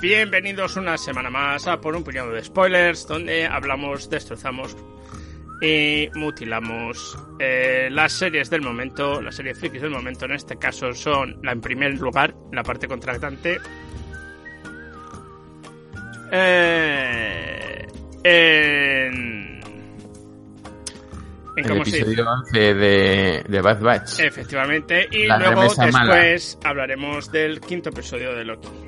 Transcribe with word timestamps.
Bienvenidos 0.00 0.76
una 0.76 0.96
semana 0.96 1.28
más 1.28 1.66
a 1.66 1.80
Por 1.80 1.96
un 1.96 2.04
puñado 2.04 2.30
de 2.30 2.44
spoilers, 2.44 3.04
donde 3.08 3.46
hablamos, 3.46 4.08
destrozamos 4.08 4.76
y 5.60 6.08
mutilamos 6.14 7.18
eh, 7.40 7.88
las 7.90 8.12
series 8.12 8.48
del 8.48 8.62
momento, 8.62 9.20
las 9.20 9.34
series 9.34 9.58
frikis 9.58 9.82
del 9.82 9.90
momento. 9.90 10.26
En 10.26 10.32
este 10.32 10.56
caso 10.56 10.92
son, 10.92 11.40
la 11.42 11.50
en 11.50 11.60
primer 11.60 11.98
lugar, 11.98 12.32
la 12.52 12.62
parte 12.62 12.86
contractante. 12.86 13.58
Eh, 16.30 17.86
en, 18.22 19.60
en 21.56 21.70
el 21.72 21.76
episodio 21.78 22.24
11 22.24 22.74
de, 22.74 23.44
de, 23.48 23.60
Bad 23.60 23.80
Batch. 23.80 24.20
Efectivamente, 24.20 25.08
y 25.10 25.26
luego 25.26 25.62
después 25.62 26.56
hablaremos 26.62 27.32
del 27.32 27.60
quinto 27.60 27.88
episodio 27.88 28.32
de 28.36 28.44
Loki. 28.44 28.87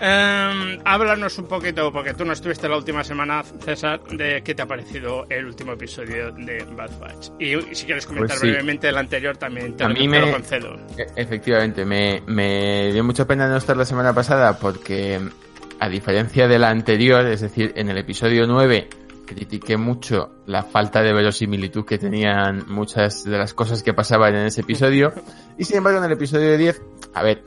Eh, 0.00 0.78
háblanos 0.84 1.38
un 1.38 1.46
poquito, 1.46 1.92
porque 1.92 2.14
tú 2.14 2.24
no 2.24 2.32
estuviste 2.32 2.68
la 2.68 2.76
última 2.76 3.04
semana, 3.04 3.42
César, 3.64 4.02
de 4.04 4.42
qué 4.42 4.54
te 4.54 4.62
ha 4.62 4.66
parecido 4.66 5.26
el 5.30 5.46
último 5.46 5.72
episodio 5.72 6.32
de 6.32 6.64
Bad 6.76 6.98
Batch. 6.98 7.28
Y, 7.38 7.74
si 7.74 7.86
quieres 7.86 8.06
comentar 8.06 8.30
Pues 8.30 8.40
sí. 8.40 8.46
brevemente 8.48 8.88
el 8.88 8.96
anterior, 8.98 9.36
también 9.36 9.76
te, 9.76 9.84
A 9.84 9.88
lo, 9.88 9.94
mí 9.94 10.00
te 10.00 10.08
me- 10.08 10.20
lo 10.20 10.32
concedo. 10.32 10.76
E- 10.98 11.06
Efectivamente, 11.16 11.84
me, 11.84 12.22
me 12.26 12.92
dio 12.92 13.04
mucha 13.04 13.26
pena 13.26 13.48
no 13.48 13.56
estar 13.56 13.76
la 13.76 13.84
semana 13.84 14.12
pasada 14.12 14.58
porque, 14.58 15.20
a 15.80 15.88
diferencia 15.88 16.48
de 16.48 16.58
la 16.58 16.70
anterior, 16.70 17.24
es 17.26 17.40
decir, 17.40 17.72
en 17.76 17.88
el 17.88 17.98
episodio 17.98 18.46
9 18.46 18.88
critiqué 19.26 19.78
mucho 19.78 20.34
la 20.44 20.62
falta 20.64 21.00
de 21.02 21.14
verosimilitud 21.14 21.86
que 21.86 21.96
tenían 21.96 22.64
muchas 22.68 23.24
de 23.24 23.38
las 23.38 23.54
cosas 23.54 23.82
que 23.82 23.94
pasaban 23.94 24.34
en 24.34 24.46
ese 24.46 24.60
episodio. 24.62 25.12
Y 25.56 25.64
sin 25.64 25.76
embargo, 25.76 26.00
en 26.00 26.06
el 26.06 26.12
episodio 26.12 26.58
10, 26.58 26.82
a 27.14 27.22
ver, 27.22 27.44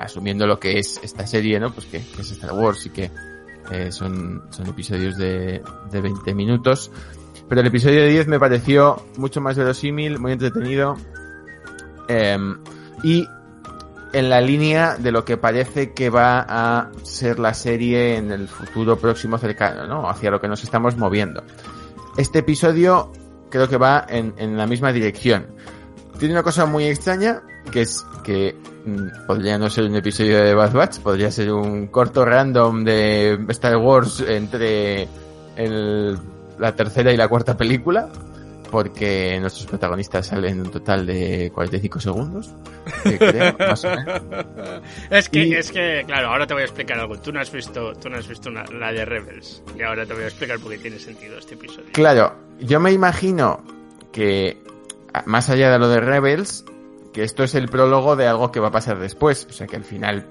asumiendo 0.00 0.46
lo 0.46 0.58
que 0.58 0.78
es 0.78 1.00
esta 1.02 1.26
serie, 1.26 1.58
¿no? 1.60 1.72
Pues 1.72 1.86
que, 1.86 1.98
es 1.98 2.30
Star 2.30 2.52
Wars 2.52 2.86
y 2.86 2.90
que 2.90 3.10
eh, 3.70 3.92
son, 3.92 4.42
son 4.50 4.66
episodios 4.66 5.16
de, 5.16 5.62
de 5.90 6.00
20 6.00 6.34
minutos. 6.34 6.90
Pero 7.48 7.60
el 7.62 7.66
episodio 7.66 8.06
10 8.06 8.28
me 8.28 8.38
pareció 8.38 9.04
mucho 9.16 9.40
más 9.40 9.56
verosímil, 9.56 10.18
muy 10.18 10.32
entretenido. 10.32 10.96
em, 12.08 12.58
y 13.02 13.26
en 14.12 14.28
la 14.28 14.40
línea 14.40 14.96
de 14.96 15.12
lo 15.12 15.24
que 15.24 15.36
parece 15.36 15.92
que 15.92 16.10
va 16.10 16.44
a 16.48 16.90
ser 17.02 17.38
la 17.38 17.54
serie 17.54 18.16
en 18.16 18.30
el 18.30 18.48
futuro 18.48 18.98
próximo 18.98 19.38
cercano, 19.38 19.86
¿no? 19.86 20.08
Hacia 20.08 20.30
lo 20.30 20.40
que 20.40 20.48
nos 20.48 20.62
estamos 20.64 20.96
moviendo. 20.96 21.42
Este 22.16 22.40
episodio 22.40 23.12
creo 23.50 23.68
que 23.68 23.76
va 23.76 24.04
en, 24.08 24.34
en 24.36 24.56
la 24.56 24.66
misma 24.66 24.92
dirección. 24.92 25.46
Tiene 26.18 26.34
una 26.34 26.42
cosa 26.42 26.66
muy 26.66 26.84
extraña, 26.84 27.42
que 27.72 27.82
es 27.82 28.04
que 28.24 28.56
podría 29.26 29.58
no 29.58 29.68
ser 29.70 29.84
un 29.84 29.96
episodio 29.96 30.42
de 30.42 30.54
Bad 30.54 30.72
Batch, 30.72 30.98
podría 31.00 31.30
ser 31.30 31.52
un 31.52 31.86
corto 31.88 32.24
random 32.24 32.84
de 32.84 33.38
Star 33.48 33.76
Wars 33.76 34.24
entre 34.26 35.08
el- 35.56 36.18
la 36.58 36.74
tercera 36.74 37.12
y 37.12 37.16
la 37.16 37.28
cuarta 37.28 37.56
película, 37.56 38.08
porque 38.70 39.38
nuestros 39.40 39.66
protagonistas 39.66 40.28
salen 40.28 40.60
un 40.60 40.70
total 40.70 41.04
de 41.06 41.50
45 41.52 41.98
segundos, 42.00 42.54
eh, 43.04 43.16
creo, 43.18 43.56
más 43.58 43.84
o 43.84 43.90
menos. 43.90 44.22
es 45.10 45.28
que, 45.28 45.44
Y- 45.46 45.54
es 45.54 45.72
que, 45.72 46.04
claro, 46.06 46.28
ahora 46.28 46.46
te 46.46 46.54
voy 46.54 46.62
a 46.62 46.66
explicar 46.66 46.98
algo. 47.00 47.18
Tú 47.18 47.32
no 47.32 47.40
has 47.40 47.50
visto, 47.50 47.94
tú 47.94 48.08
no 48.08 48.16
has 48.16 48.28
visto 48.28 48.48
una- 48.48 48.64
la 48.64 48.92
de 48.92 49.04
Rebels. 49.04 49.62
Y 49.76 49.82
ahora 49.82 50.06
te 50.06 50.14
voy 50.14 50.22
a 50.22 50.26
explicar 50.28 50.58
por 50.60 50.70
qué 50.70 50.78
tiene 50.78 50.98
sentido 50.98 51.36
este 51.38 51.54
episodio. 51.54 51.86
Claro, 51.92 52.34
yo 52.60 52.78
me 52.78 52.92
imagino 52.92 53.60
que, 54.12 54.62
más 55.26 55.50
allá 55.50 55.72
de 55.72 55.78
lo 55.80 55.88
de 55.88 56.00
Rebels, 56.00 56.64
que 57.12 57.22
esto 57.22 57.42
es 57.42 57.54
el 57.54 57.68
prólogo 57.68 58.16
de 58.16 58.26
algo 58.26 58.50
que 58.50 58.60
va 58.60 58.68
a 58.68 58.72
pasar 58.72 58.98
después. 58.98 59.46
O 59.48 59.52
sea 59.52 59.66
que 59.66 59.76
al 59.76 59.84
final, 59.84 60.26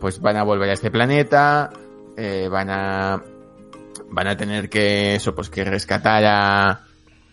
pues 0.00 0.20
van 0.20 0.36
a 0.36 0.44
volver 0.44 0.70
a 0.70 0.74
este 0.74 0.90
planeta, 0.90 1.70
eh, 2.16 2.48
van 2.50 2.70
a, 2.70 3.22
van 4.10 4.28
a 4.28 4.36
tener 4.36 4.68
que, 4.68 5.14
eso, 5.16 5.34
pues 5.34 5.50
que 5.50 5.64
rescatar 5.64 6.24
a, 6.24 6.84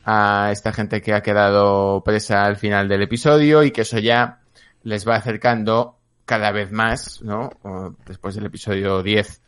a 0.05 0.51
esta 0.51 0.73
gente 0.73 1.01
que 1.01 1.13
ha 1.13 1.21
quedado 1.21 2.03
presa 2.03 2.45
al 2.45 2.57
final 2.57 2.87
del 2.87 3.03
episodio 3.03 3.63
y 3.63 3.71
que 3.71 3.81
eso 3.81 3.99
ya 3.99 4.39
les 4.83 5.07
va 5.07 5.15
acercando 5.15 5.97
cada 6.25 6.51
vez 6.51 6.71
más, 6.71 7.21
¿no? 7.21 7.49
Después 8.05 8.35
del 8.35 8.45
episodio 8.45 9.03
10, 9.03 9.41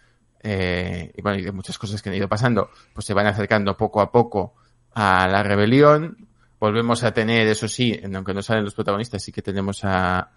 eh, 0.47 1.11
y 1.15 1.21
bueno, 1.23 1.39
y 1.39 1.43
de 1.43 1.51
muchas 1.51 1.77
cosas 1.77 2.01
que 2.01 2.09
han 2.09 2.15
ido 2.15 2.29
pasando, 2.29 2.69
pues 2.93 3.05
se 3.05 3.13
van 3.13 3.27
acercando 3.27 3.75
poco 3.75 4.01
a 4.01 4.11
poco 4.11 4.53
a 4.93 5.27
la 5.27 5.43
rebelión. 5.43 6.27
Volvemos 6.65 7.03
a 7.03 7.13
tener, 7.13 7.45
eso 7.47 7.67
sí, 7.67 8.01
aunque 8.11 8.33
no 8.33 8.41
salen 8.41 8.63
los 8.63 8.73
protagonistas, 8.73 9.21
sí 9.21 9.31
que 9.31 9.43
tenemos 9.43 9.81
a, 9.83 10.31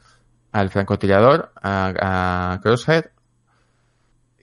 al 0.52 0.68
francotirador, 0.68 1.52
a, 1.56 2.52
a 2.52 2.60
Crosshair, 2.60 3.12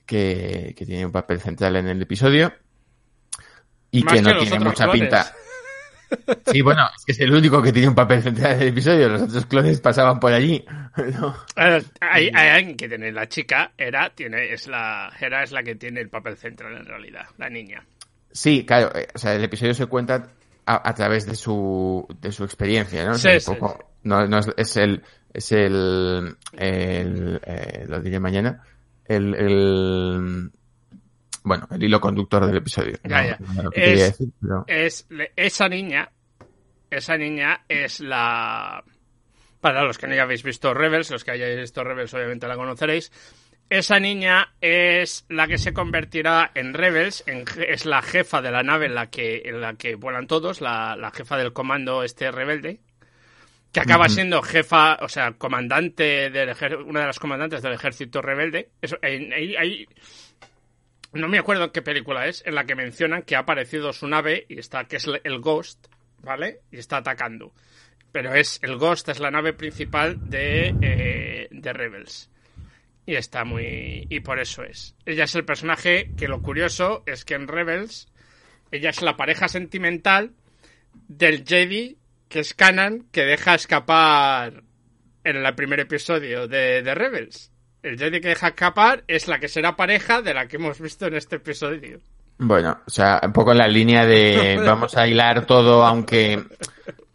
que, 0.04 0.74
que 0.76 0.84
tiene 0.84 1.06
un 1.06 1.12
papel 1.12 1.40
central 1.40 1.76
en 1.76 1.86
el 1.86 2.02
episodio. 2.02 2.52
Y 3.92 4.02
Más 4.02 4.14
que 4.14 4.22
no 4.22 4.36
tiene 4.36 4.58
mucha 4.58 4.84
clones. 4.84 5.00
pinta. 5.00 5.32
Sí, 6.52 6.60
bueno, 6.62 6.88
es 6.96 7.04
que 7.04 7.12
es 7.12 7.20
el 7.20 7.32
único 7.32 7.60
que 7.62 7.72
tiene 7.72 7.88
un 7.88 7.94
papel 7.94 8.22
central 8.22 8.52
en 8.54 8.62
el 8.62 8.68
episodio. 8.68 9.08
Los 9.08 9.22
otros 9.22 9.46
clones 9.46 9.80
pasaban 9.80 10.18
por 10.20 10.32
allí. 10.32 10.64
¿no? 11.20 11.36
Eh, 11.56 11.82
Hay, 12.00 12.30
hay 12.32 12.48
alguien 12.48 12.76
que 12.76 12.88
tiene 12.88 13.10
la 13.12 13.28
chica, 13.28 13.72
Era, 13.78 14.10
tiene, 14.10 14.52
es 14.52 14.66
la, 14.68 15.12
Hera 15.20 15.42
es 15.44 15.52
la 15.52 15.62
que 15.62 15.76
tiene 15.76 16.00
el 16.00 16.08
papel 16.08 16.36
central 16.36 16.76
en 16.76 16.84
realidad, 16.84 17.26
la 17.38 17.48
niña. 17.48 17.84
Sí, 18.30 18.64
claro, 18.66 18.92
eh, 18.96 19.08
o 19.14 19.18
sea, 19.18 19.34
el 19.34 19.42
episodio 19.44 19.74
se 19.74 19.86
cuenta 19.86 20.28
a, 20.66 20.88
a 20.88 20.94
través 20.94 21.26
de 21.26 21.34
su, 21.34 22.06
de 22.20 22.32
su 22.32 22.44
experiencia, 22.44 23.04
¿no? 23.04 23.12
O 23.12 23.14
sea, 23.14 23.38
Sí, 23.40 23.50
un 23.50 23.54
sí, 23.56 23.60
poco- 23.60 23.90
No, 24.02 24.26
no 24.26 24.38
es, 24.38 24.48
es 24.56 24.76
el, 24.76 25.02
es 25.32 25.52
el, 25.52 26.36
el, 26.52 27.40
eh, 27.44 27.84
lo 27.88 28.00
diré 28.00 28.20
mañana, 28.20 28.62
el, 29.04 29.34
el, 29.34 30.50
bueno, 31.44 31.68
el 31.70 31.82
hilo 31.82 32.00
conductor 32.00 32.46
del 32.46 32.56
episodio. 32.56 32.98
Ya, 33.04 33.22
no- 33.22 33.24
ya. 33.24 33.38
Es- 33.62 33.70
quería 33.74 34.04
decir, 34.04 34.28
pero- 34.40 34.64
Es 34.66 35.06
esa 35.36 35.68
niña, 35.68 36.10
esa 36.90 37.16
niña 37.16 37.64
es 37.68 38.00
la 38.00 38.82
para 39.60 39.82
los 39.82 39.98
que 39.98 40.06
no 40.06 40.12
hayáis 40.12 40.42
visto 40.44 40.72
Rebels, 40.74 41.10
los 41.10 41.24
que 41.24 41.32
hayáis 41.32 41.56
visto 41.58 41.82
Rebels 41.82 42.14
obviamente 42.14 42.46
la 42.46 42.54
conoceréis. 42.56 43.10
Esa 43.68 43.98
niña 43.98 44.54
es 44.60 45.24
la 45.28 45.48
que 45.48 45.58
se 45.58 45.72
convertirá 45.72 46.52
en 46.54 46.72
Rebels, 46.72 47.24
en 47.26 47.44
es 47.66 47.84
la 47.84 48.00
jefa 48.00 48.40
de 48.40 48.52
la 48.52 48.62
nave 48.62 48.86
en 48.86 48.94
la 48.94 49.10
que, 49.10 49.42
en 49.44 49.60
la 49.60 49.74
que 49.74 49.96
vuelan 49.96 50.28
todos, 50.28 50.60
la, 50.60 50.94
la 50.96 51.10
jefa 51.10 51.36
del 51.36 51.52
comando 51.52 52.04
este 52.04 52.30
rebelde, 52.30 52.78
que 53.72 53.80
acaba 53.80 54.08
siendo 54.08 54.40
jefa, 54.40 54.98
o 55.02 55.08
sea, 55.08 55.32
comandante 55.32 56.30
del 56.30 56.54
una 56.86 57.00
de 57.00 57.06
las 57.06 57.18
comandantes 57.18 57.60
del 57.60 57.72
ejército 57.72 58.22
rebelde. 58.22 58.70
Eso, 58.80 58.98
ahí- 59.02 59.86
no 61.12 61.26
me 61.28 61.38
acuerdo 61.38 61.64
en 61.64 61.70
qué 61.70 61.82
película 61.82 62.26
es, 62.26 62.44
en 62.46 62.54
la 62.54 62.64
que 62.66 62.74
mencionan 62.76 63.22
que 63.22 63.34
ha 63.36 63.40
aparecido 63.40 63.92
su 63.92 64.06
nave 64.06 64.46
y 64.48 64.58
está, 64.60 64.84
que 64.84 64.96
es 64.96 65.06
el 65.24 65.40
Ghost, 65.40 65.86
¿vale? 66.22 66.60
Y 66.70 66.78
está 66.78 66.98
atacando. 66.98 67.52
Pero 68.12 68.32
es 68.34 68.60
el 68.62 68.76
Ghost, 68.76 69.08
es 69.08 69.18
la 69.18 69.30
nave 69.32 69.52
principal 69.54 70.30
de, 70.30 70.74
eh, 70.80 71.48
de 71.50 71.72
Rebels. 71.72 72.30
Y 73.06 73.14
está 73.14 73.44
muy. 73.44 74.06
Y 74.10 74.20
por 74.20 74.40
eso 74.40 74.64
es. 74.64 74.96
Ella 75.06 75.24
es 75.24 75.34
el 75.36 75.44
personaje 75.44 76.10
que 76.16 76.28
lo 76.28 76.42
curioso 76.42 77.04
es 77.06 77.24
que 77.24 77.34
en 77.34 77.46
Rebels 77.46 78.08
ella 78.72 78.90
es 78.90 79.00
la 79.00 79.16
pareja 79.16 79.48
sentimental 79.48 80.32
del 81.08 81.44
Jedi, 81.46 81.98
que 82.28 82.40
es 82.40 82.54
Kanan, 82.54 83.06
que 83.12 83.24
deja 83.24 83.54
escapar 83.54 84.64
en 85.24 85.36
el 85.36 85.54
primer 85.54 85.80
episodio 85.80 86.48
de, 86.48 86.82
de 86.82 86.94
Rebels. 86.94 87.52
El 87.82 87.98
Jedi 87.98 88.20
que 88.20 88.28
deja 88.28 88.48
escapar 88.48 89.04
es 89.06 89.28
la 89.28 89.38
que 89.38 89.48
será 89.48 89.76
pareja 89.76 90.20
de 90.20 90.34
la 90.34 90.48
que 90.48 90.56
hemos 90.56 90.80
visto 90.80 91.06
en 91.06 91.14
este 91.14 91.36
episodio. 91.36 92.00
Bueno, 92.38 92.80
o 92.86 92.90
sea, 92.90 93.20
un 93.22 93.32
poco 93.32 93.52
en 93.52 93.58
la 93.58 93.68
línea 93.68 94.04
de 94.04 94.60
vamos 94.64 94.96
a 94.96 95.06
hilar 95.06 95.46
todo, 95.46 95.84
aunque 95.84 96.42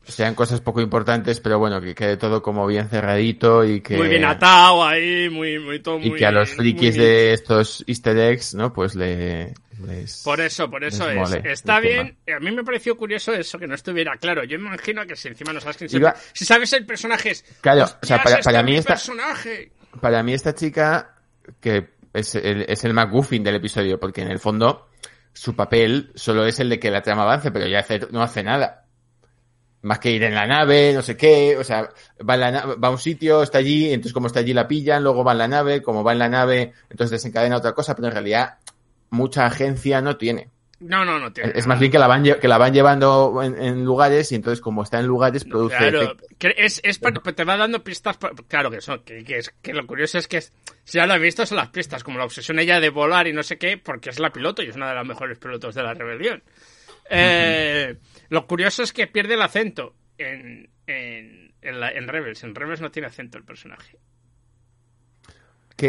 sean 0.04 0.36
cosas 0.36 0.62
poco 0.62 0.82
importantes, 0.82 1.40
pero 1.40 1.60
bueno, 1.60 1.80
que 1.80 1.94
quede 1.96 2.18
todo 2.18 2.42
como 2.42 2.66
bien 2.68 2.90
cerradito 2.90 3.64
y 3.64 3.82
que... 3.82 3.96
Muy 3.98 4.08
bien 4.10 4.26
atado 4.26 4.84
ahí, 4.86 5.30
muy, 5.30 5.60
muy 5.60 5.80
todo 5.80 6.00
y 6.00 6.10
muy- 6.10 6.20
que 6.20 6.26
a 6.26 6.32
los 6.32 6.50
frikis 6.50 6.96
de 6.98 7.34
estos 7.34 7.84
easter 7.88 8.18
eggs, 8.18 8.54
¿no? 8.56 8.74
Pues 8.74 8.96
le... 8.96 9.54
les- 9.86 10.22
Por 10.24 10.42
eso, 10.42 10.70
por 10.70 10.84
eso 10.84 11.10
es. 11.10 11.16
mole 11.16 11.42
Está 11.46 11.80
tema. 11.80 12.04
bien. 12.04 12.36
A 12.36 12.40
mí 12.40 12.52
me 12.52 12.64
pareció 12.64 12.98
curioso 12.98 13.32
eso, 13.34 13.58
que 13.60 13.68
no 13.68 13.76
estuviera 13.76 14.18
claro. 14.18 14.44
Yo 14.44 14.58
me 14.60 14.68
imagino 14.68 15.06
que 15.06 15.16
si 15.16 15.28
encima 15.30 15.54
no 15.54 15.62
sabes 15.62 15.78
quién 15.78 15.90
Iba- 15.94 16.16
Si 16.34 16.46
sabes 16.46 16.74
el 16.74 16.86
personaje 16.86 17.32
es... 17.32 17.46
Claro, 17.62 17.82
o 17.82 17.84
"Hostias, 17.86 18.08
sea, 18.08 18.24
para, 18.24 18.38
para 18.40 18.64
mí 18.64 18.76
esta, 18.76 18.94
personaje. 18.94 19.72
para 20.02 20.24
mí 20.24 20.34
esta 20.34 20.54
chica, 20.56 21.16
que 21.62 21.90
es 22.14 22.36
el, 22.36 22.64
es 22.68 22.84
el 22.84 22.94
McGuffin 22.94 23.44
del 23.44 23.56
episodio, 23.56 24.00
porque 24.00 24.22
en 24.22 24.32
el 24.32 24.40
fondo 24.40 24.90
su 25.34 25.56
papel 25.56 26.12
solo 26.16 26.46
es 26.46 26.60
el 26.60 26.70
de 26.70 26.80
que 26.80 26.92
la 26.92 27.02
trama 27.02 27.22
avance, 27.24 27.52
pero 27.52 27.68
ya 27.68 27.80
hace- 27.80 28.08
no 28.12 28.22
hace 28.22 28.44
nada. 28.44 28.81
Más 29.84 30.00
que 30.00 30.12
ir 30.12 30.24
en 30.24 30.36
la 30.36 30.46
nave, 30.46 30.94
no 30.94 31.02
sé 31.02 31.18
qué, 31.18 31.58
o 31.58 31.64
sea, 31.64 31.90
va, 32.28 32.36
en 32.36 32.40
la 32.40 32.52
na- 32.52 32.66
va 32.76 32.88
a 32.90 32.92
un 32.92 33.00
sitio, 33.00 33.42
está 33.42 33.58
allí, 33.58 33.92
entonces 33.92 34.14
como 34.14 34.28
está 34.28 34.40
allí 34.40 34.54
la 34.54 34.68
pillan, 34.68 35.04
luego 35.04 35.24
va 35.24 35.32
en 35.32 35.40
la 35.40 35.48
nave, 35.48 35.82
como 35.82 36.04
va 36.04 36.12
en 36.12 36.20
la 36.20 36.30
nave, 36.30 36.74
entonces 36.90 37.10
desencadena 37.10 37.58
otra 37.58 37.74
cosa, 37.74 37.96
pero 37.96 38.08
en 38.08 38.14
realidad 38.14 38.60
mucha 39.10 39.46
agencia 39.46 40.02
no 40.02 40.18
tiene. 40.18 40.50
No, 40.82 41.06
no, 41.06 41.20
no 41.20 41.32
tiene. 41.32 41.52
Es 41.56 41.68
más 41.68 41.80
bien 41.80 41.92
que 41.92 42.00
la 42.00 42.08
van, 42.08 42.24
que 42.24 42.48
la 42.48 42.58
van 42.58 42.74
llevando 42.74 43.40
en, 43.44 43.86
lugares 43.86 44.32
y 44.32 44.36
entonces 44.36 44.60
como 44.62 44.82
está 44.82 45.00
en 45.00 45.06
lugares 45.06 45.46
produce 45.46 45.78
Claro, 45.78 46.18
es, 46.40 46.82
es 46.84 47.00
te 47.00 47.44
va 47.44 47.56
dando 47.56 47.84
pistas, 47.84 48.18
claro 48.48 48.72
que 48.72 48.82
son, 48.82 49.04
que, 49.04 49.24
es, 49.38 49.54
que 49.62 49.74
lo 49.74 49.86
curioso 49.86 50.18
es 50.18 50.28
que 50.28 50.42
si 50.42 50.52
ya 50.98 51.06
lo 51.06 51.14
he 51.14 51.20
visto 51.20 51.46
son 51.46 51.58
las 51.58 51.70
pistas, 51.70 52.04
como 52.04 52.18
la 52.18 52.26
obsesión 52.26 52.58
ella 52.58 52.80
de 52.80 52.90
volar 52.90 53.28
y 53.28 53.34
no 53.34 53.44
sé 53.44 53.60
qué, 53.60 53.78
porque 53.78 54.10
es 54.10 54.20
la 54.20 54.32
piloto 54.32 54.64
y 54.64 54.70
es 54.70 54.76
una 54.76 54.90
de 54.90 54.96
las 54.96 55.06
mejores 55.06 55.38
pilotos 55.38 55.76
de 55.76 55.84
la 55.84 55.94
rebelión. 55.94 56.42
Eh, 57.12 57.96
lo 58.32 58.48
curioso 58.48 58.82
es 58.82 58.94
que 58.94 59.08
pierde 59.08 59.34
el 59.34 59.42
acento 59.42 59.94
en, 60.18 60.70
en, 60.88 61.54
en, 61.62 62.08
Rebels. 62.08 62.42
En 62.46 62.56
Rebels 62.56 62.80
no 62.80 62.90
tiene 62.90 63.10
acento 63.10 63.38
el 63.38 63.44
personaje. 63.44 64.00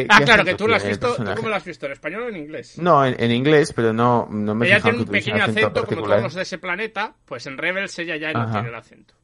ah, 0.09 0.21
claro, 0.25 0.45
que 0.45 0.57
tú 0.57 0.67
lo 0.67 0.75
has 0.75 0.85
visto. 0.85 1.15
¿Tú 1.15 1.25
cómo 1.37 1.49
lo 1.49 1.55
has 1.55 1.65
visto? 1.65 1.87
¿En 1.87 1.93
español 1.93 2.25
o 2.25 2.29
en 2.31 2.37
inglés? 2.37 2.79
No, 2.79 3.07
en, 3.07 3.31
inglés, 3.31 3.73
pero 3.73 3.93
no, 3.93 4.27
no 4.29 4.57
me 4.57 4.67
Ella 4.67 4.81
tiene 4.81 4.99
un 4.99 5.05
pequeño 5.07 5.45
acento, 5.45 5.87
como 5.87 6.03
todos 6.03 6.21
los 6.21 6.35
de 6.35 6.43
ese 6.43 6.59
planeta. 6.59 7.15
Pues 7.25 7.47
en 7.47 7.57
Rebels 7.57 7.97
ella 8.01 8.17
ya 8.17 8.33
no 8.33 8.51
tiene 8.51 8.71
el 8.71 8.75
acento. 8.75 9.15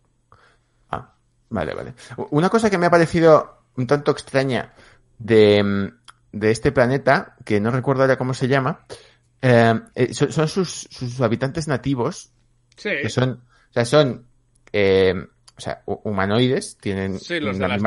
Ah, 0.90 1.12
vale, 1.48 1.74
vale. 1.74 1.94
Una 2.30 2.48
cosa 2.48 2.70
que 2.70 2.78
me 2.78 2.86
ha 2.86 2.90
parecido 2.90 3.64
un 3.74 3.88
tanto 3.88 4.12
extraña 4.12 4.74
de, 5.18 5.92
de 6.30 6.50
este 6.52 6.70
planeta, 6.70 7.34
que 7.44 7.58
no 7.58 7.72
recuerdo 7.72 8.02
ahora 8.02 8.16
cómo 8.16 8.32
se 8.32 8.46
llama, 8.46 8.86
eh, 9.42 9.74
eh, 9.96 10.14
son, 10.14 10.46
sus, 10.46 10.86
sus 10.88 11.20
habitantes 11.20 11.66
nativos 11.66 12.32
que 12.82 13.08
son, 13.08 13.42
o 13.70 13.72
sea, 13.72 13.84
son, 13.84 14.26
eh, 14.72 15.14
o 15.56 15.60
sea, 15.60 15.82
humanoides, 15.86 16.78
tienen 16.78 17.14
las, 17.14 17.82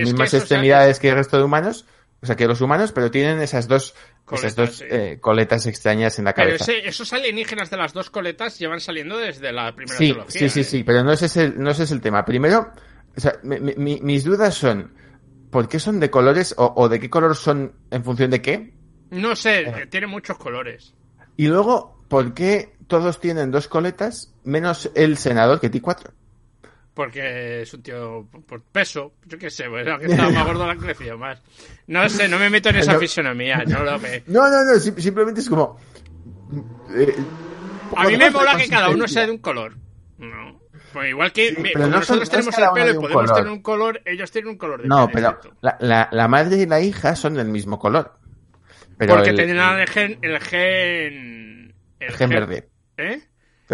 mismas, 0.00 0.34
extremidades 0.34 0.98
que 0.98 1.10
el 1.10 1.16
resto 1.16 1.36
de 1.36 1.44
humanos, 1.44 1.86
o 2.22 2.26
sea, 2.26 2.36
que 2.36 2.46
los 2.46 2.60
humanos, 2.60 2.92
pero 2.92 3.10
tienen 3.10 3.40
esas 3.40 3.68
dos, 3.68 3.94
coletas, 4.24 4.52
esas 4.52 4.56
dos 4.56 4.84
eh, 4.90 5.18
coletas 5.20 5.66
extrañas 5.66 6.18
en 6.18 6.24
la 6.26 6.32
cabeza. 6.32 6.64
Pero 6.66 6.88
esos 6.88 7.12
alienígenas 7.12 7.70
de 7.70 7.76
las 7.76 7.92
dos 7.92 8.10
coletas 8.10 8.58
llevan 8.58 8.80
saliendo 8.80 9.18
desde 9.18 9.52
la 9.52 9.74
primera 9.74 9.98
sí, 9.98 10.14
Sí, 10.28 10.48
sí, 10.48 10.60
¿eh? 10.60 10.64
sí, 10.64 10.84
pero 10.84 11.02
no 11.04 11.12
ese 11.12 11.26
es 11.26 11.36
el, 11.36 11.60
no 11.60 11.70
ese 11.70 11.84
es 11.84 11.90
el 11.90 12.00
tema. 12.00 12.24
Primero, 12.24 12.72
o 13.16 13.20
sea, 13.20 13.34
mis 13.42 14.24
dudas 14.24 14.54
son, 14.54 14.94
¿por 15.50 15.68
qué 15.68 15.78
son 15.78 16.00
de 16.00 16.10
colores 16.10 16.54
o, 16.56 16.72
o, 16.76 16.88
de 16.88 17.00
qué 17.00 17.10
color 17.10 17.36
son 17.36 17.72
en 17.90 18.04
función 18.04 18.30
de 18.30 18.40
qué? 18.42 18.74
No 19.10 19.34
sé, 19.34 19.88
tiene 19.90 20.06
muchos 20.06 20.38
colores. 20.38 20.94
Y 21.36 21.48
luego, 21.48 21.99
¿por 22.10 22.34
qué 22.34 22.74
todos 22.88 23.20
tienen 23.20 23.52
dos 23.52 23.68
coletas, 23.68 24.34
menos 24.44 24.90
el 24.94 25.16
senador 25.16 25.60
que 25.60 25.70
tiene 25.70 25.82
cuatro. 25.82 26.12
Porque 26.92 27.62
es 27.62 27.72
un 27.72 27.82
tío 27.82 28.26
por 28.46 28.62
peso, 28.62 29.12
yo 29.24 29.38
qué 29.38 29.48
sé, 29.48 29.68
bueno, 29.68 29.96
que 29.98 30.06
estaba 30.06 30.28
más 30.30 30.44
gordo 30.44 30.66
la 30.66 30.76
crecido 30.76 31.16
más. 31.16 31.40
No 31.86 32.06
sé, 32.08 32.28
no 32.28 32.38
me 32.38 32.50
meto 32.50 32.68
en 32.68 32.76
esa 32.76 32.98
fisonomía, 32.98 33.62
no 33.64 33.84
lo 33.84 33.98
me... 34.00 34.24
No, 34.26 34.50
no, 34.50 34.64
no, 34.64 34.78
simplemente 34.80 35.40
es 35.40 35.48
como... 35.48 35.78
Eh, 36.94 37.14
a 37.96 38.08
mí 38.08 38.16
me 38.16 38.28
mola 38.30 38.56
que 38.56 38.68
cada 38.68 38.90
uno 38.90 39.06
sea 39.06 39.24
de 39.24 39.30
un 39.30 39.38
color. 39.38 39.76
No. 40.18 40.60
Pues 40.92 41.10
igual 41.10 41.32
que 41.32 41.52
nosotros 41.76 42.28
tenemos 42.28 42.58
el 42.58 42.70
pelo 42.74 42.90
y 42.90 42.94
podemos 42.94 43.32
tener 43.32 43.52
un 43.52 43.62
color, 43.62 44.02
ellos 44.04 44.32
tienen 44.32 44.50
un 44.50 44.58
color 44.58 44.82
de 44.82 44.88
No, 44.88 45.08
pero 45.12 45.38
la, 45.60 45.76
la, 45.78 46.08
la, 46.10 46.26
madre 46.26 46.56
y 46.56 46.66
la 46.66 46.80
hija 46.80 47.14
son 47.14 47.34
del 47.34 47.46
mismo 47.46 47.78
color. 47.78 48.12
Porque 48.98 49.32
tienen 49.32 49.58
el 49.58 49.88
gen... 49.88 50.18
El 50.20 50.40
gen, 50.40 51.59
el 52.00 52.12
gen 52.14 52.30
verde. 52.30 52.68
¿Eh? 52.96 53.20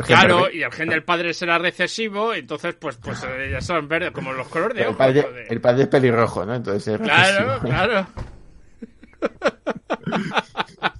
Claro, 0.02 0.50
y 0.52 0.62
el 0.62 0.72
gen 0.72 0.90
del 0.90 1.04
padre 1.04 1.32
será 1.32 1.58
recesivo, 1.58 2.34
entonces 2.34 2.74
pues 2.74 2.96
pues 2.96 3.22
eh, 3.24 3.48
ya 3.50 3.62
son 3.62 3.88
verdes, 3.88 4.10
como 4.10 4.32
los 4.32 4.46
colores 4.48 4.76
de 4.76 4.84
el 4.84 4.94
padre, 4.94 5.46
el 5.48 5.60
padre, 5.60 5.84
es 5.84 5.88
pelirrojo, 5.88 6.44
¿no? 6.44 6.54
Entonces 6.54 6.94
es 6.94 7.00
Claro, 7.00 7.60
claro. 7.62 8.06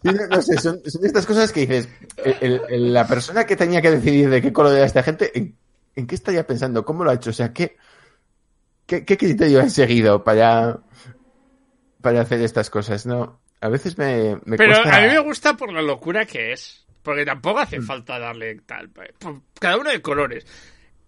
no 0.02 0.40
sé, 0.40 0.56
son, 0.56 0.80
estas 0.84 1.26
cosas 1.26 1.52
que 1.52 1.60
dices, 1.60 1.90
la 2.70 3.06
persona 3.06 3.44
que 3.44 3.56
tenía 3.56 3.82
que 3.82 3.90
decidir 3.90 4.30
de 4.30 4.40
qué 4.40 4.52
color 4.52 4.74
era 4.74 4.86
esta 4.86 5.02
gente, 5.02 5.30
¿en, 5.94 6.06
qué 6.06 6.14
estaría 6.14 6.46
pensando? 6.46 6.86
¿Cómo 6.86 7.04
lo 7.04 7.10
ha 7.10 7.14
hecho? 7.14 7.30
O 7.30 7.34
sea, 7.34 7.52
¿qué, 7.52 7.76
qué, 8.86 9.04
criterio 9.04 9.60
ha 9.60 9.68
seguido 9.68 10.24
para, 10.24 10.78
para 12.00 12.22
hacer 12.22 12.40
estas 12.40 12.70
cosas? 12.70 13.04
No, 13.04 13.40
a 13.60 13.68
veces 13.68 13.98
me, 13.98 14.40
me 14.46 14.56
Pero 14.56 14.76
a 14.78 15.00
mí 15.00 15.08
me 15.08 15.18
gusta 15.18 15.54
por 15.54 15.70
la 15.70 15.82
locura 15.82 16.24
que 16.24 16.52
es. 16.52 16.85
Porque 17.06 17.24
tampoco 17.24 17.60
hace 17.60 17.78
mm. 17.78 17.84
falta 17.84 18.18
darle 18.18 18.56
tal. 18.66 18.88
Pues, 18.88 19.10
pues, 19.16 19.36
cada 19.60 19.76
uno 19.76 19.90
de 19.90 20.02
colores. 20.02 20.44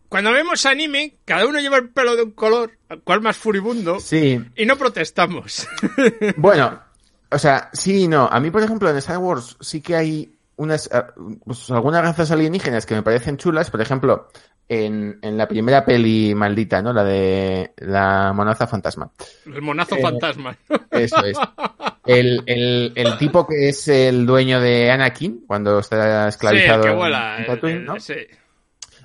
Cuando 0.09 0.31
vemos 0.31 0.65
anime, 0.65 1.17
cada 1.25 1.45
uno 1.45 1.59
lleva 1.59 1.77
el 1.79 1.89
pelo 1.89 2.15
de 2.15 2.23
un 2.23 2.31
color, 2.31 2.71
cual 3.03 3.21
más 3.21 3.37
furibundo. 3.37 3.99
Sí. 3.99 4.41
Y 4.55 4.65
no 4.65 4.77
protestamos. 4.77 5.67
Bueno, 6.37 6.81
o 7.33 7.39
sea, 7.39 7.69
sí 7.73 8.05
y 8.05 8.09
no. 8.09 8.29
A 8.31 8.39
mí, 8.39 8.53
por 8.53 8.63
ejemplo, 8.63 8.89
en 8.89 8.97
Star 8.99 9.19
Wars 9.19 9.57
sí 9.61 9.81
que 9.81 9.97
hay 9.97 10.39
unas, 10.55 10.89
ah, 10.93 11.13
pues, 11.45 11.69
algunas 11.73 12.03
razas 12.03 12.31
alienígenas 12.31 12.87
que 12.87 12.95
me 12.95 13.03
parecen 13.03 13.37
chulas. 13.37 13.73
Por 13.73 13.81
ejemplo, 13.81 14.29
en, 14.69 15.19
en, 15.23 15.39
la 15.39 15.49
primera 15.49 15.85
peli 15.85 16.35
maldita, 16.35 16.83
¿no? 16.83 16.93
La 16.93 17.05
de 17.05 17.73
la 17.79 18.33
monaza 18.35 18.67
fantasma. 18.67 19.11
El 19.47 19.63
monazo 19.63 19.97
eh, 19.97 20.03
fantasma. 20.03 20.57
Eso 20.91 21.25
es. 21.25 21.39
El, 22.05 22.43
el, 22.47 22.93
el, 22.95 23.19
tipo 23.19 23.47
que 23.47 23.69
es 23.69 23.89
el 23.89 24.27
dueño 24.27 24.61
de 24.61 24.91
Anakin, 24.91 25.45
cuando 25.47 25.79
está 25.79 26.29
esclavizado 26.29 26.83
sí, 26.83 26.91
vuela, 26.91 27.39
en 27.39 27.47
Tatooine, 27.47 27.85
¿no? 27.85 28.01
Sí. 28.01 28.15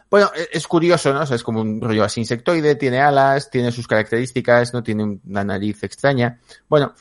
Bueno, 0.09 0.31
e, 0.35 0.49
es 0.51 0.67
curioso, 0.67 1.13
¿no? 1.13 1.21
O 1.21 1.25
sea, 1.25 1.35
es 1.35 1.43
como 1.43 1.61
un 1.61 1.81
rollo 1.81 2.03
así 2.03 2.21
insectoide, 2.21 2.75
tiene 2.75 2.99
alas, 2.99 3.49
tiene 3.49 3.71
sus 3.71 3.87
características, 3.87 4.73
¿no? 4.73 4.83
Tiene 4.83 5.19
una 5.25 5.43
nariz 5.43 5.83
extraña. 5.83 6.39
Bueno, 6.67 6.93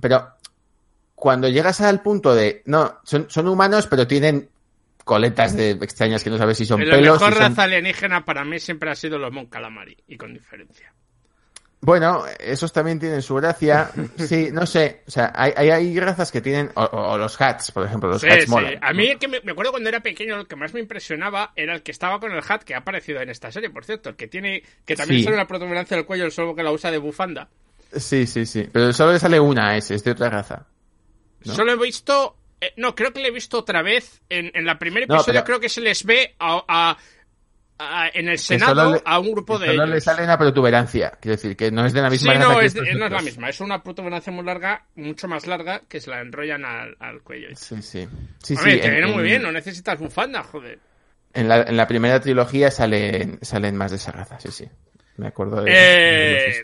pero 0.00 0.28
cuando 1.14 1.48
llegas 1.48 1.80
al 1.80 2.02
punto 2.02 2.34
de, 2.34 2.62
no, 2.66 2.98
son, 3.04 3.26
son 3.28 3.48
humanos, 3.48 3.86
pero 3.88 4.06
tienen 4.06 4.48
coletas 5.06 5.56
de 5.56 5.70
extrañas 5.70 6.24
que 6.24 6.30
no 6.30 6.36
sabes 6.36 6.58
si 6.58 6.66
son 6.66 6.80
pelos. 6.80 7.00
La 7.00 7.12
mejor 7.12 7.38
raza 7.38 7.62
alienígena 7.62 8.24
para 8.24 8.44
mí 8.44 8.58
siempre 8.58 8.90
ha 8.90 8.96
sido 8.96 9.18
los 9.18 9.32
Mon 9.32 9.46
Calamari, 9.46 9.96
y 10.08 10.16
con 10.16 10.34
diferencia. 10.34 10.92
Bueno, 11.80 12.24
esos 12.40 12.72
también 12.72 12.98
tienen 12.98 13.22
su 13.22 13.36
gracia. 13.36 13.92
Sí, 14.16 14.48
no 14.50 14.66
sé. 14.66 15.04
O 15.06 15.10
sea, 15.12 15.32
hay, 15.32 15.52
hay, 15.70 16.00
razas 16.00 16.32
que 16.32 16.40
tienen. 16.40 16.72
O, 16.74 17.16
los 17.16 17.40
hats, 17.40 17.70
por 17.70 17.86
ejemplo. 17.86 18.08
Los 18.08 18.24
hats 18.24 18.46
sí. 18.46 18.52
A 18.80 18.92
mí, 18.92 19.14
que 19.14 19.28
me, 19.28 19.38
acuerdo 19.48 19.70
cuando 19.70 19.88
era 19.88 20.00
pequeño, 20.00 20.38
lo 20.38 20.48
que 20.48 20.56
más 20.56 20.74
me 20.74 20.80
impresionaba 20.80 21.52
era 21.54 21.72
el 21.76 21.82
que 21.84 21.92
estaba 21.92 22.18
con 22.18 22.32
el 22.32 22.42
hat 22.46 22.64
que 22.64 22.74
ha 22.74 22.78
aparecido 22.78 23.20
en 23.20 23.30
esta 23.30 23.52
serie, 23.52 23.70
por 23.70 23.84
cierto. 23.84 24.08
El 24.08 24.16
que 24.16 24.26
tiene. 24.26 24.64
Que 24.84 24.96
también 24.96 25.22
sale 25.22 25.36
una 25.36 25.46
protuberancia 25.46 25.96
del 25.96 26.04
cuello, 26.04 26.28
solo 26.32 26.56
que 26.56 26.64
la 26.64 26.72
usa 26.72 26.90
de 26.90 26.98
bufanda. 26.98 27.48
Sí, 27.92 28.26
sí, 28.26 28.44
sí. 28.44 28.68
Pero 28.72 28.92
solo 28.92 29.12
le 29.12 29.20
sale 29.20 29.38
una 29.38 29.76
ese, 29.76 29.94
es 29.94 30.02
de 30.02 30.10
otra 30.10 30.30
raza. 30.30 30.66
Solo 31.44 31.74
he 31.74 31.76
visto 31.76 32.36
eh, 32.60 32.72
no, 32.76 32.94
creo 32.94 33.12
que 33.12 33.20
le 33.20 33.28
he 33.28 33.32
visto 33.32 33.58
otra 33.58 33.82
vez. 33.82 34.22
En, 34.28 34.50
en 34.54 34.64
la 34.64 34.78
primera 34.78 35.04
episodio 35.04 35.44
creo 35.44 35.60
que 35.60 35.68
se 35.68 35.80
les 35.80 36.04
ve 36.04 36.34
a, 36.38 36.96
en 38.14 38.28
el 38.28 38.38
Senado 38.38 39.00
a 39.04 39.18
un 39.18 39.32
grupo 39.32 39.58
de. 39.58 39.76
No 39.76 39.86
le 39.86 40.00
sale 40.00 40.24
una 40.24 40.38
protuberancia. 40.38 41.12
Quiero 41.20 41.36
decir, 41.36 41.56
que 41.56 41.70
no 41.70 41.84
es 41.84 41.92
de 41.92 42.00
la 42.00 42.10
misma. 42.10 42.32
Sí, 42.32 42.38
no, 42.38 42.60
es, 42.60 42.74
no 42.74 43.06
es 43.06 43.12
la 43.12 43.22
misma. 43.22 43.48
Es 43.50 43.60
una 43.60 43.82
protuberancia 43.82 44.32
muy 44.32 44.44
larga, 44.44 44.86
mucho 44.94 45.28
más 45.28 45.46
larga, 45.46 45.82
que 45.88 46.00
se 46.00 46.10
la 46.10 46.20
enrollan 46.20 46.64
al, 46.64 47.20
cuello. 47.22 47.48
Sí, 47.54 47.82
sí. 47.82 48.08
sí, 48.42 48.56
sí 48.56 48.80
te 48.80 48.90
viene 48.90 49.06
muy 49.06 49.22
bien, 49.22 49.42
no 49.42 49.52
necesitas 49.52 49.98
bufanda, 49.98 50.42
joder. 50.42 50.78
En 51.34 51.48
la, 51.48 51.62
en 51.62 51.76
la 51.76 51.86
primera 51.86 52.18
trilogía 52.18 52.70
salen, 52.70 53.38
salen 53.42 53.76
más 53.76 53.90
de 53.90 53.98
esa 53.98 54.12
raza, 54.12 54.40
sí, 54.40 54.50
sí. 54.50 54.68
Me 55.18 55.26
acuerdo 55.26 55.62
de. 55.62 55.70
Eh... 55.74 56.62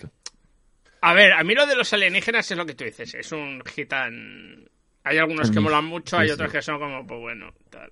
A 1.02 1.12
ver, 1.14 1.32
a 1.32 1.42
mí 1.42 1.54
lo 1.54 1.66
de 1.66 1.76
los 1.76 1.92
alienígenas 1.92 2.50
es 2.50 2.56
lo 2.56 2.64
que 2.64 2.74
tú 2.74 2.84
dices. 2.84 3.12
Es 3.14 3.32
un 3.32 3.62
gitan 3.66 4.70
hay 5.04 5.18
algunos 5.18 5.50
que 5.50 5.60
molan 5.60 5.84
mucho, 5.84 6.18
hay 6.18 6.30
otros 6.30 6.52
que 6.52 6.62
son 6.62 6.78
como, 6.78 7.06
pues 7.06 7.20
bueno, 7.20 7.52
tal. 7.70 7.90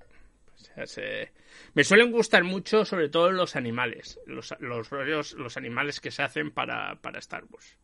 Me 1.74 1.84
suelen 1.84 2.10
gustar 2.10 2.44
mucho, 2.44 2.84
sobre 2.84 3.08
todo 3.08 3.30
los 3.30 3.56
animales, 3.56 4.18
los, 4.26 4.54
los 4.60 4.90
rollos, 4.90 5.34
los 5.34 5.56
animales 5.56 6.00
que 6.00 6.10
se 6.10 6.22
hacen 6.22 6.50
para, 6.50 6.96
para 6.96 7.18
Star 7.18 7.44
Wars. 7.50 7.76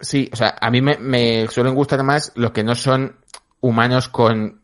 Sí, 0.00 0.28
o 0.32 0.36
sea, 0.36 0.56
a 0.60 0.70
mí 0.70 0.80
me, 0.80 1.46
suelen 1.48 1.74
gustar 1.74 2.02
más 2.02 2.32
los 2.34 2.50
que 2.50 2.64
no 2.64 2.74
son 2.74 3.16
humanos 3.60 4.08
con 4.08 4.60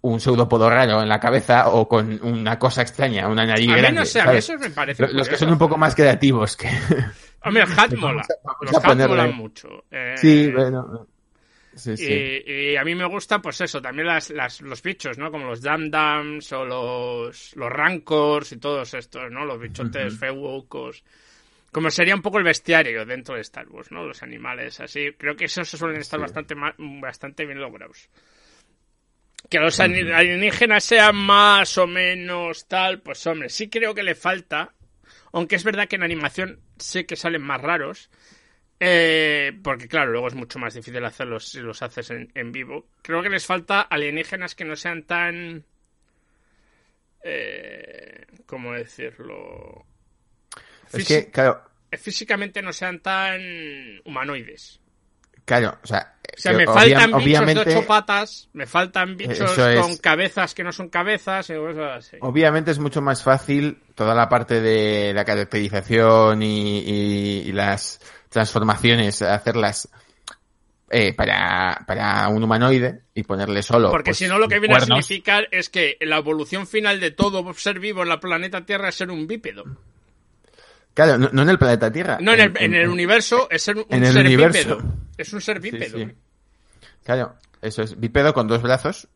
un 0.00 0.20
pseudopodo 0.20 0.70
raro 0.70 1.02
en 1.02 1.08
la 1.08 1.18
cabeza 1.18 1.68
o 1.70 1.88
con 1.88 2.20
una 2.22 2.58
cosa 2.58 2.82
extraña, 2.82 3.28
una 3.28 3.44
nariz 3.44 3.68
a 3.68 3.72
mí 3.72 3.80
grande. 3.80 4.00
No 4.00 4.06
sé, 4.06 4.20
a 4.20 4.26
mí 4.26 4.36
eso 4.36 4.56
me 4.58 4.70
parece. 4.70 5.08
Los, 5.08 5.28
que 5.28 5.36
son 5.36 5.50
un 5.50 5.58
poco 5.58 5.76
más 5.76 5.94
creativos 5.94 6.56
que. 6.56 6.68
Hombre, 7.44 7.62
el 7.64 7.78
hat 7.78 7.92
mola. 7.96 8.24
los 8.60 8.84
hat 8.84 9.08
molan 9.08 9.34
mucho. 9.34 9.84
Eh, 9.90 10.14
sí, 10.16 10.50
bueno. 10.50 11.06
Y, 11.86 12.76
a 12.76 12.84
mí 12.84 12.94
me 12.94 13.06
gusta, 13.06 13.40
pues 13.40 13.60
eso, 13.60 13.80
también 13.80 14.06
las, 14.06 14.60
los 14.60 14.82
bichos, 14.82 15.18
¿no? 15.18 15.30
Como 15.30 15.46
los 15.46 15.62
Damdams 15.62 16.52
o 16.52 16.64
los, 16.64 17.56
los 17.56 17.70
Rancors 17.70 18.52
y 18.52 18.58
todos 18.58 18.94
estos, 18.94 19.30
¿no? 19.30 19.44
Los 19.44 19.60
bichotes 19.60 20.18
uh 20.22 20.66
Como 21.70 21.90
sería 21.90 22.14
un 22.14 22.22
poco 22.22 22.38
el 22.38 22.44
bestiario 22.44 23.04
dentro 23.04 23.34
de 23.34 23.42
Star 23.42 23.68
Wars, 23.68 23.90
¿no? 23.92 24.04
Los 24.04 24.22
animales 24.22 24.80
así. 24.80 25.12
Creo 25.16 25.36
que 25.36 25.44
esos 25.44 25.68
suelen 25.68 26.00
estar 26.00 26.20
bastante, 26.20 26.54
bastante 26.78 27.46
bien 27.46 27.60
logrados. 27.60 28.08
Que 29.48 29.60
los 29.60 29.78
alienígenas 29.80 30.84
sean 30.84 31.16
más 31.16 31.78
o 31.78 31.86
menos 31.86 32.66
tal, 32.66 33.00
pues 33.00 33.24
hombre, 33.26 33.48
sí 33.48 33.68
creo 33.70 33.94
que 33.94 34.02
le 34.02 34.14
falta. 34.14 34.74
Aunque 35.32 35.56
es 35.56 35.64
verdad 35.64 35.88
que 35.88 35.96
en 35.96 36.02
animación 36.02 36.60
sé 36.78 37.06
que 37.06 37.16
salen 37.16 37.42
más 37.42 37.60
raros 37.60 38.10
Eh, 38.80 39.58
porque 39.62 39.88
claro, 39.88 40.12
luego 40.12 40.28
es 40.28 40.34
mucho 40.34 40.58
más 40.58 40.74
difícil 40.74 41.04
hacerlos 41.04 41.48
si 41.48 41.58
los 41.60 41.82
haces 41.82 42.10
en, 42.10 42.30
en 42.34 42.52
vivo. 42.52 42.86
Creo 43.02 43.22
que 43.22 43.28
les 43.30 43.44
falta 43.44 43.80
alienígenas 43.82 44.54
que 44.54 44.64
no 44.64 44.76
sean 44.76 45.02
tan... 45.04 45.64
Eh, 47.24 48.24
¿Cómo 48.46 48.72
decirlo? 48.72 49.84
Es 50.92 51.06
que, 51.06 51.30
claro, 51.30 51.62
Físicamente 51.92 52.62
no 52.62 52.72
sean 52.72 53.00
tan 53.00 53.40
humanoides. 54.04 54.80
claro, 55.44 55.78
o 55.82 55.86
sea, 55.86 56.14
O 56.36 56.40
sea, 56.40 56.52
que 56.52 56.58
me 56.58 56.66
faltan 56.66 57.10
bichos 57.10 57.22
obviamente, 57.22 57.64
de 57.64 57.76
ocho 57.76 57.86
patas, 57.86 58.48
me 58.52 58.66
faltan 58.66 59.16
bichos 59.16 59.40
Eso 59.52 59.68
es. 59.68 59.80
con 59.80 59.96
cabezas 59.96 60.54
que 60.54 60.62
no 60.64 60.72
son 60.72 60.88
cabezas 60.90 61.50
y 61.50 61.54
cosas 61.54 62.06
así. 62.06 62.16
obviamente 62.20 62.70
es 62.70 62.78
mucho 62.78 63.00
más 63.02 63.22
fácil 63.22 63.82
toda 63.94 64.14
la 64.14 64.28
parte 64.28 64.60
de 64.60 65.12
la 65.14 65.24
caracterización 65.24 66.42
y, 66.42 66.78
y- 66.80 67.48
y 67.48 67.52
las 67.52 68.00
transformaciones, 68.28 69.22
hacerlas 69.22 69.88
eh, 70.90 71.12
para, 71.14 71.84
para 71.86 72.28
un 72.28 72.42
humanoide 72.42 73.02
y 73.14 73.22
ponerle 73.22 73.62
solo. 73.62 73.90
Porque 73.90 74.10
pues, 74.10 74.18
si 74.18 74.26
no, 74.26 74.38
lo 74.38 74.48
que 74.48 74.58
viene 74.58 74.74
a 74.76 74.80
significar 74.80 75.48
es 75.50 75.68
que 75.68 75.96
la 76.00 76.18
evolución 76.18 76.66
final 76.66 77.00
de 77.00 77.10
todo 77.10 77.52
ser 77.54 77.78
vivo 77.80 78.02
en 78.02 78.08
la 78.08 78.20
planeta 78.20 78.64
Tierra 78.64 78.88
es 78.88 78.94
ser 78.94 79.10
un 79.10 79.26
bípedo. 79.26 79.64
Claro, 80.94 81.16
no, 81.18 81.28
no 81.32 81.42
en 81.42 81.48
el 81.50 81.58
planeta 81.58 81.92
Tierra. 81.92 82.18
No, 82.20 82.32
en 82.34 82.40
el, 82.40 82.52
en 82.58 82.74
el 82.74 82.88
universo 82.88 83.48
es 83.50 83.62
ser 83.62 83.76
un 83.76 83.86
en 83.90 84.04
el 84.04 84.12
ser 84.12 84.26
universo. 84.26 84.76
bípedo. 84.76 84.94
Es 85.16 85.32
un 85.32 85.40
ser 85.40 85.60
Sí, 85.62 85.70
bípedo. 85.70 85.98
sí. 85.98 86.08
Claro, 87.04 87.34
eso 87.62 87.82
es 87.82 87.98
bípedo 87.98 88.34
con 88.34 88.48
dos 88.48 88.62
brazos. 88.62 89.08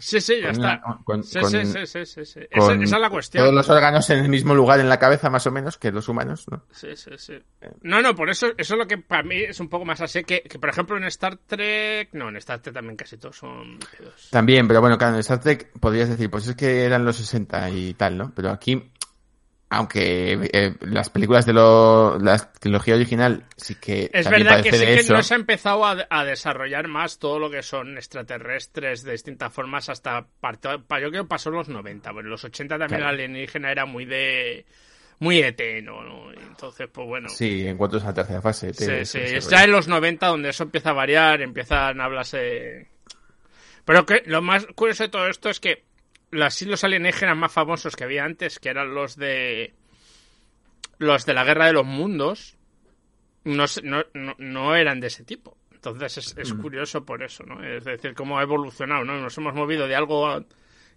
Sí, 0.00 0.20
sí, 0.20 0.40
ya 0.40 0.50
está. 0.50 0.82
sí, 1.22 1.40
sí, 1.86 2.06
sí, 2.06 2.24
sí. 2.24 2.40
Esa, 2.50 2.74
es 2.74 2.90
la 2.90 3.10
cuestión. 3.10 3.44
Todos 3.44 3.54
los 3.54 3.68
órganos 3.68 4.08
en 4.10 4.18
el 4.20 4.28
mismo 4.28 4.54
lugar 4.54 4.80
en 4.80 4.88
la 4.88 4.98
cabeza, 4.98 5.30
más 5.30 5.46
o 5.46 5.50
menos, 5.50 5.78
que 5.78 5.92
los 5.92 6.08
humanos, 6.08 6.46
¿no? 6.50 6.64
Sí, 6.70 6.88
sí, 6.96 7.10
sí. 7.16 7.34
No, 7.82 8.00
no, 8.02 8.14
por 8.14 8.30
eso, 8.30 8.48
eso 8.56 8.74
es 8.74 8.78
lo 8.78 8.86
que 8.86 8.98
para 8.98 9.22
mí 9.22 9.36
es 9.36 9.60
un 9.60 9.68
poco 9.68 9.84
más 9.84 10.00
así 10.00 10.24
que, 10.24 10.42
que, 10.42 10.58
por 10.58 10.70
ejemplo, 10.70 10.96
en 10.96 11.04
Star 11.04 11.36
Trek. 11.36 12.08
No, 12.12 12.28
en 12.28 12.36
Star 12.36 12.60
Trek 12.60 12.74
también 12.74 12.96
casi 12.96 13.18
todos 13.18 13.36
son. 13.36 13.78
También, 14.30 14.66
pero 14.66 14.80
bueno, 14.80 14.96
claro, 14.96 15.14
en 15.14 15.20
Star 15.20 15.40
Trek 15.40 15.70
podrías 15.78 16.08
decir, 16.08 16.30
pues 16.30 16.48
es 16.48 16.56
que 16.56 16.84
eran 16.84 17.04
los 17.04 17.16
60 17.16 17.70
y 17.70 17.94
tal, 17.94 18.16
¿no? 18.16 18.32
Pero 18.34 18.50
aquí, 18.50 18.90
aunque 19.72 20.50
eh, 20.52 20.74
las 20.80 21.08
películas 21.10 21.46
de 21.46 21.52
lo, 21.52 22.18
la 22.18 22.36
trilogía 22.58 22.96
original 22.96 23.44
sí 23.56 23.76
que 23.76 24.10
Es 24.12 24.28
verdad 24.28 24.62
que 24.62 24.72
sí 24.72 24.84
que 24.84 24.94
eso. 24.96 25.12
no 25.14 25.22
se 25.22 25.34
ha 25.34 25.36
empezado 25.36 25.86
a, 25.86 26.06
a 26.10 26.24
desarrollar 26.24 26.88
más 26.88 27.18
todo 27.20 27.38
lo 27.38 27.50
que 27.50 27.62
son 27.62 27.96
extraterrestres 27.96 29.04
de 29.04 29.12
distintas 29.12 29.52
formas 29.52 29.88
hasta 29.88 30.26
parte, 30.40 30.68
pa- 30.86 31.00
yo 31.00 31.10
creo 31.10 31.22
que 31.22 31.28
pasó 31.28 31.50
en 31.50 31.56
los 31.56 31.68
90, 31.68 32.10
pero 32.10 32.20
en 32.20 32.30
los 32.30 32.44
80 32.44 32.78
también 32.78 33.00
Claro. 33.00 33.14
el 33.14 33.20
alienígena 33.20 33.70
era 33.70 33.86
muy 33.86 34.04
de 34.04 34.66
muy 35.20 35.38
ET, 35.38 35.60
¿no? 35.82 36.32
Entonces, 36.32 36.88
pues 36.92 37.06
bueno. 37.06 37.28
Sí, 37.28 37.66
en 37.66 37.76
cuanto 37.76 37.98
a 37.98 38.04
la 38.04 38.14
tercera 38.14 38.40
fase. 38.40 38.72
Sí, 38.72 38.86
te- 38.86 39.04
sí, 39.04 39.18
te- 39.18 39.36
es 39.36 39.48
ya 39.50 39.62
en 39.64 39.70
los 39.70 39.86
90 39.86 40.26
donde 40.28 40.48
eso 40.48 40.62
empieza 40.64 40.90
a 40.90 40.94
variar, 40.94 41.42
empiezan 41.42 42.00
a 42.00 42.04
hablarse... 42.06 42.88
Pero 43.84 44.06
que 44.06 44.22
lo 44.26 44.40
más 44.42 44.66
curioso 44.74 45.02
de 45.04 45.08
todo 45.10 45.28
esto 45.28 45.50
es 45.50 45.60
que 45.60 45.84
las 46.30 46.62
los 46.62 46.84
alienígenas 46.84 47.36
más 47.36 47.52
famosos 47.52 47.96
que 47.96 48.04
había 48.04 48.24
antes, 48.24 48.58
que 48.58 48.68
eran 48.70 48.94
los 48.94 49.16
de... 49.16 49.74
Los 50.98 51.24
de 51.24 51.34
la 51.34 51.44
Guerra 51.44 51.66
de 51.66 51.72
los 51.72 51.86
Mundos, 51.86 52.56
no, 53.44 53.64
no, 53.82 54.04
no, 54.12 54.34
no 54.38 54.76
eran 54.76 55.00
de 55.00 55.06
ese 55.06 55.24
tipo. 55.24 55.56
Entonces 55.72 56.18
es, 56.18 56.36
es 56.36 56.52
Mm. 56.52 56.60
curioso 56.60 57.04
por 57.06 57.22
eso, 57.22 57.42
¿no? 57.44 57.62
Es 57.64 57.84
decir, 57.84 58.12
cómo 58.14 58.38
ha 58.38 58.42
evolucionado, 58.42 59.02
¿no? 59.04 59.18
Nos 59.18 59.36
hemos 59.38 59.54
movido 59.54 59.88
de 59.88 59.94
algo 59.96 60.44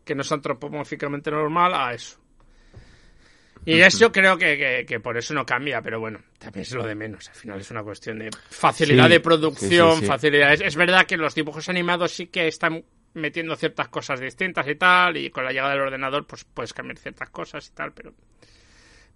que 0.04 0.14
no 0.14 0.24
es 0.24 0.32
antropomórficamente 0.34 1.32
normal 1.32 1.74
a 1.74 1.94
eso. 1.94 2.20
Y 3.66 3.80
eso 3.80 4.12
creo 4.12 4.38
que, 4.38 4.58
que, 4.58 4.86
que 4.86 5.00
por 5.00 5.16
eso 5.18 5.34
no 5.34 5.46
cambia, 5.46 5.82
pero 5.82 5.98
bueno, 6.02 6.20
también 6.38 6.64
es 6.64 6.74
lo 6.74 6.86
de 6.86 6.96
menos. 6.96 7.30
Al 7.30 7.36
final 7.36 7.62
es 7.62 7.72
una 7.72 7.82
cuestión 7.82 8.20
de 8.20 8.30
facilidad 8.50 9.06
Sí, 9.06 9.12
de 9.14 9.20
producción, 9.22 9.92
sí, 9.92 9.96
sí, 9.96 10.02
sí. 10.02 10.06
facilidad. 10.08 10.52
Es, 10.52 10.60
es 10.60 10.76
verdad 10.76 11.06
que 11.06 11.16
los 11.16 11.34
dibujos 11.34 11.70
animados 11.70 12.12
sí 12.12 12.28
que 12.28 12.50
están 12.50 12.84
metiendo 13.14 13.56
ciertas 13.56 13.88
cosas 13.90 14.20
distintas 14.20 14.68
y 14.68 14.76
tal, 14.76 15.18
y 15.18 15.30
con 15.30 15.44
la 15.44 15.52
llegada 15.52 15.72
del 15.72 15.82
ordenador 15.82 16.26
pues 16.26 16.46
puedes 16.46 16.74
cambiar 16.74 16.98
ciertas 16.98 17.30
cosas 17.30 17.68
y 17.68 17.72
tal, 17.72 17.92
pero... 17.92 18.14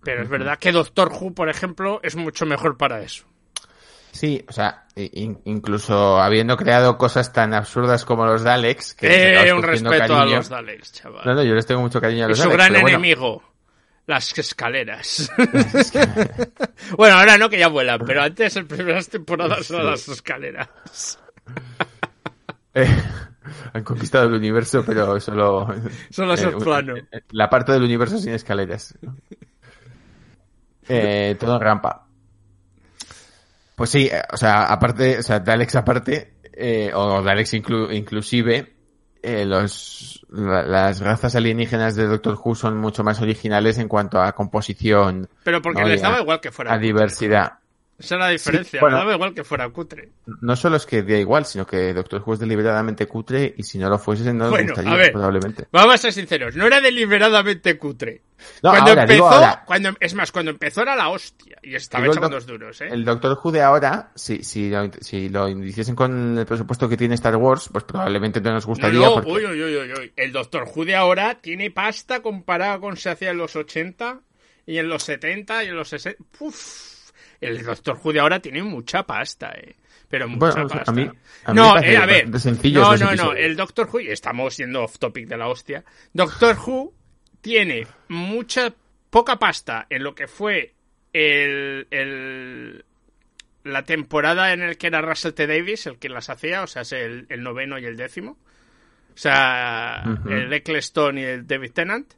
Pero 0.04 0.22
es 0.22 0.30
verdad 0.30 0.60
que 0.60 0.72
Doctor 0.72 1.12
Who, 1.12 1.34
por 1.34 1.50
ejemplo, 1.50 2.00
es 2.04 2.16
mucho 2.16 2.46
mejor 2.46 2.77
para 2.77 3.01
eso. 3.01 3.25
Sí, 4.12 4.44
o 4.48 4.51
sea, 4.54 4.86
incluso 4.96 6.20
habiendo 6.20 6.56
creado 6.56 6.98
cosas 6.98 7.34
tan 7.34 7.54
absurdas 7.54 8.06
como 8.06 8.25
los 8.25 8.44
Daleks, 8.44 8.94
que 8.94 9.36
Eh, 9.36 9.54
un 9.54 9.62
respeto 9.63 10.16
a 10.16 10.25
los 10.25 10.50
Daleks, 10.50 10.94
chaval. 10.94 11.24
No, 11.25 11.34
no, 11.36 11.44
yo 11.44 11.54
les 11.54 11.66
tengo 11.66 11.82
mucho 11.82 12.00
cariño 12.00 12.24
a 12.24 12.27
y 12.27 12.30
los 12.30 12.39
su 12.39 12.44
Daleks. 12.44 12.58
gran 12.58 12.72
pero 12.72 12.82
bueno, 12.82 12.98
enemigo, 12.98 13.44
las 14.06 14.38
escaleras. 14.38 15.30
bueno, 16.98 17.16
ahora 17.18 17.38
no, 17.38 17.50
que 17.50 17.60
ya 17.60 17.68
vuelan, 17.68 18.00
pero 18.06 18.22
antes, 18.24 18.56
en 18.56 18.68
primeras 18.68 19.10
temporadas, 19.10 19.70
eran 19.70 19.86
las 19.86 20.08
escaleras. 20.08 21.20
eh, 22.74 22.88
han 23.77 23.84
conquistado 23.84 24.25
el 24.27 24.34
universo, 24.34 24.84
pero 24.86 25.19
solo... 25.19 25.67
Solo 26.10 26.34
es 26.34 26.43
eh, 26.43 26.51
plano. 26.63 26.96
eh, 26.98 27.03
La 27.31 27.50
parte 27.50 27.72
del 27.72 27.84
universo 27.84 28.17
sin 28.17 28.34
escaleras. 28.34 28.98
Eh, 30.89 31.36
todo 31.39 31.55
en 31.55 31.62
rampa. 31.62 32.07
Pues 33.75 33.89
sí, 33.89 34.10
eh, 34.12 34.22
o 34.31 34.38
sea, 34.38 34.63
aparte, 34.63 35.19
o 35.19 35.24
sea, 35.24 35.39
Daleks 35.39 35.75
aparte, 35.75 36.34
eh, 36.53 36.91
o 36.93 37.22
Daleks 37.22 37.53
inclu- 37.53 37.93
inclusive, 37.96 38.74
eh, 39.22 39.46
los, 39.46 40.25
la- 40.29 40.63
las 40.63 41.00
razas 41.01 41.36
alienígenas 41.36 41.96
de 41.96 42.07
Doctor 42.07 42.39
Who 42.43 42.55
son 42.55 42.77
mucho 42.77 43.03
más 43.03 43.22
originales 43.22 43.77
en 43.77 43.88
cuanto 43.88 44.22
a 44.22 44.31
composición, 44.34 45.29
Pero 45.43 45.62
porque 45.62 45.81
No, 45.81 45.88
les 45.88 46.01
daba 46.01 46.22
igual 46.22 46.39
que 46.39 46.51
fuera 46.51 46.74
a 46.74 46.77
diversidad. 46.77 47.60
Esa 48.00 48.13
es 48.16 48.20
la 48.22 48.30
diferencia, 48.30 48.80
bueno. 48.80 48.98
les 48.98 49.04
daba 49.06 49.16
igual 49.16 49.34
que 49.34 49.44
fuera 49.44 49.68
cutre. 49.70 50.10
No 50.42 50.56
solo 50.56 50.75
es 50.77 50.86
que 50.86 51.01
da 51.01 51.18
igual, 51.18 51.46
sino 51.46 51.66
que 51.66 51.94
Doctor 51.96 52.22
Who 52.24 52.34
es 52.36 52.39
deliberadamente 52.39 53.08
cutre 53.08 53.56
y 53.58 53.63
si 53.63 53.80
no 53.80 53.89
lo 53.89 53.98
fuese 53.98 54.25
no 54.25 54.34
nos 54.46 54.50
Bueno, 54.51 54.68
gustaría, 54.68 54.92
a 54.92 54.96
ver. 54.98 55.12
probablemente. 55.12 55.66
Vamos 55.72 55.96
a 55.96 55.98
ser 55.98 56.13
sinceros, 56.13 56.56
no 56.56 56.68
era 56.68 56.80
deliberadamente 56.80 57.75
cutre. 57.80 58.22
No, 58.62 58.70
cuando 58.70 58.89
ahora, 58.92 59.01
empezó, 59.01 59.27
ahora. 59.27 59.63
cuando 59.66 59.89
es 60.00 60.13
más, 60.13 60.32
cuando 60.32 60.51
empezó 60.51 60.84
era 60.84 60.96
la 60.96 61.10
hostia 61.10 61.58
y 61.63 61.74
estaba 61.74 62.06
con 62.06 62.18
doc- 62.22 62.32
dos 62.32 62.46
duros, 62.46 62.80
¿eh? 62.82 62.89
El 62.92 63.04
Doctor 63.04 63.39
Who 63.44 63.51
de 63.51 63.63
ahora, 63.63 64.12
si, 64.13 64.44
si, 64.44 64.70
lo, 64.70 64.92
si 65.01 65.30
lo 65.30 65.50
hiciesen 65.50 65.96
con 65.96 66.38
el 66.38 66.46
presupuesto 66.46 66.88
que 66.88 66.98
tiene 66.98 67.16
Star 67.16 67.36
Wars, 67.38 67.68
pues 67.72 67.84
probablemente 67.84 68.39
no 68.42 68.54
nos 68.54 68.66
No, 68.66 68.70
gustaría. 68.70 69.00
no, 69.00 69.16
porque... 69.16 69.32
uy, 69.32 69.46
uy, 69.48 69.92
uy. 69.92 70.13
El 70.16 70.32
Doctor 70.32 70.70
Who 70.75 70.86
de 70.86 70.96
ahora 70.96 71.39
tiene 71.42 71.72
pasta 71.72 72.22
comparado 72.22 72.80
con 72.82 72.96
se 72.96 73.10
hacía 73.10 73.32
en 73.32 73.38
los 73.38 73.56
80 73.56 74.20
y 74.68 74.77
en 74.77 74.88
los 74.88 75.01
70 75.01 75.63
y 75.63 75.68
en 75.70 75.75
los 75.75 75.89
60. 75.89 76.24
Uf, 76.39 76.97
el 77.41 77.63
Doctor 77.63 78.00
Who 78.03 78.13
de 78.13 78.20
ahora 78.20 78.39
tiene 78.39 78.62
mucha 78.63 79.03
pasta, 79.03 79.51
eh. 79.56 79.75
Pero 80.10 80.27
mucha 80.29 80.51
Bueno, 80.53 80.67
pasta. 80.70 80.91
a 80.91 80.94
mí- 80.94 81.10
a 81.46 81.53
mí 81.53 81.60
no, 81.60 81.75
me 81.75 81.91
eh, 81.91 81.98
a 81.98 82.06
ver. 82.06 82.29
No, 82.29 82.96
no, 82.98 83.13
no. 83.15 83.34
El 83.34 83.56
Doctor 83.58 83.89
Who, 83.91 84.00
y 84.00 84.08
estamos 84.10 84.56
yendo 84.58 84.84
off 84.84 84.98
topic 85.00 85.27
de 85.27 85.38
la 85.38 85.48
hostia. 85.50 85.84
Doctor 86.13 86.58
Who 86.65 86.94
tiene 87.41 87.86
mucha, 88.08 88.74
poca 89.10 89.38
pasta 89.38 89.86
en 89.89 90.03
lo 90.03 90.15
que 90.15 90.27
fue 90.27 90.74
el, 91.13 91.88
el, 91.91 92.86
la 93.63 93.84
temporada 93.84 94.53
en 94.53 94.62
el 94.62 94.77
que 94.77 94.88
era 94.88 95.01
Russell 95.01 95.34
T. 95.34 95.46
Davis 95.48 95.88
el 95.88 95.98
que 96.00 96.08
las 96.10 96.29
hacía, 96.29 96.63
o 96.63 96.67
sea, 96.67 96.84
es 96.84 96.91
el, 96.94 97.25
el 97.29 97.44
noveno 97.44 97.77
y 97.77 97.86
el 97.86 97.98
décimo. 97.98 98.32
O 99.13 99.17
sea, 99.20 100.03
Ujú. 100.06 100.29
el 100.29 100.53
Eccleston 100.53 101.17
y 101.17 101.24
el 101.24 101.48
David 101.48 101.72
Tennant. 101.74 102.13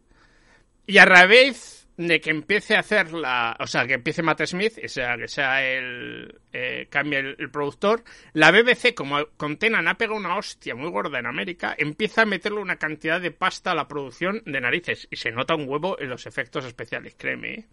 Y 0.85 0.97
a 0.97 1.05
raíz 1.05 1.78
de 2.07 2.21
que 2.21 2.29
empiece 2.29 2.77
a 2.77 2.79
hacer 2.79 3.11
la. 3.11 3.57
O 3.59 3.67
sea, 3.67 3.85
que 3.85 3.95
empiece 3.95 4.23
Matt 4.23 4.45
Smith, 4.45 4.79
o 4.83 4.87
sea, 4.87 5.17
que 5.17 5.27
sea 5.27 5.61
el. 5.65 6.39
Eh, 6.53 6.87
cambie 6.89 7.19
el, 7.19 7.35
el 7.37 7.51
productor. 7.51 8.03
La 8.31 8.51
BBC, 8.51 8.93
como 8.95 9.17
con 9.35 9.57
Tennant 9.57 9.85
ha 9.87 9.95
pegado 9.95 10.17
una 10.17 10.37
hostia 10.37 10.75
muy 10.75 10.89
gorda 10.89 11.19
en 11.19 11.25
América, 11.25 11.75
empieza 11.77 12.21
a 12.21 12.25
meterle 12.25 12.59
una 12.61 12.77
cantidad 12.77 13.19
de 13.19 13.31
pasta 13.31 13.71
a 13.71 13.75
la 13.75 13.87
producción 13.89 14.41
de 14.45 14.61
narices. 14.61 15.07
Y 15.11 15.17
se 15.17 15.31
nota 15.31 15.55
un 15.55 15.67
huevo 15.67 15.99
en 15.99 16.09
los 16.09 16.25
efectos 16.25 16.63
especiales, 16.63 17.15
créeme. 17.17 17.53
¿eh? 17.53 17.65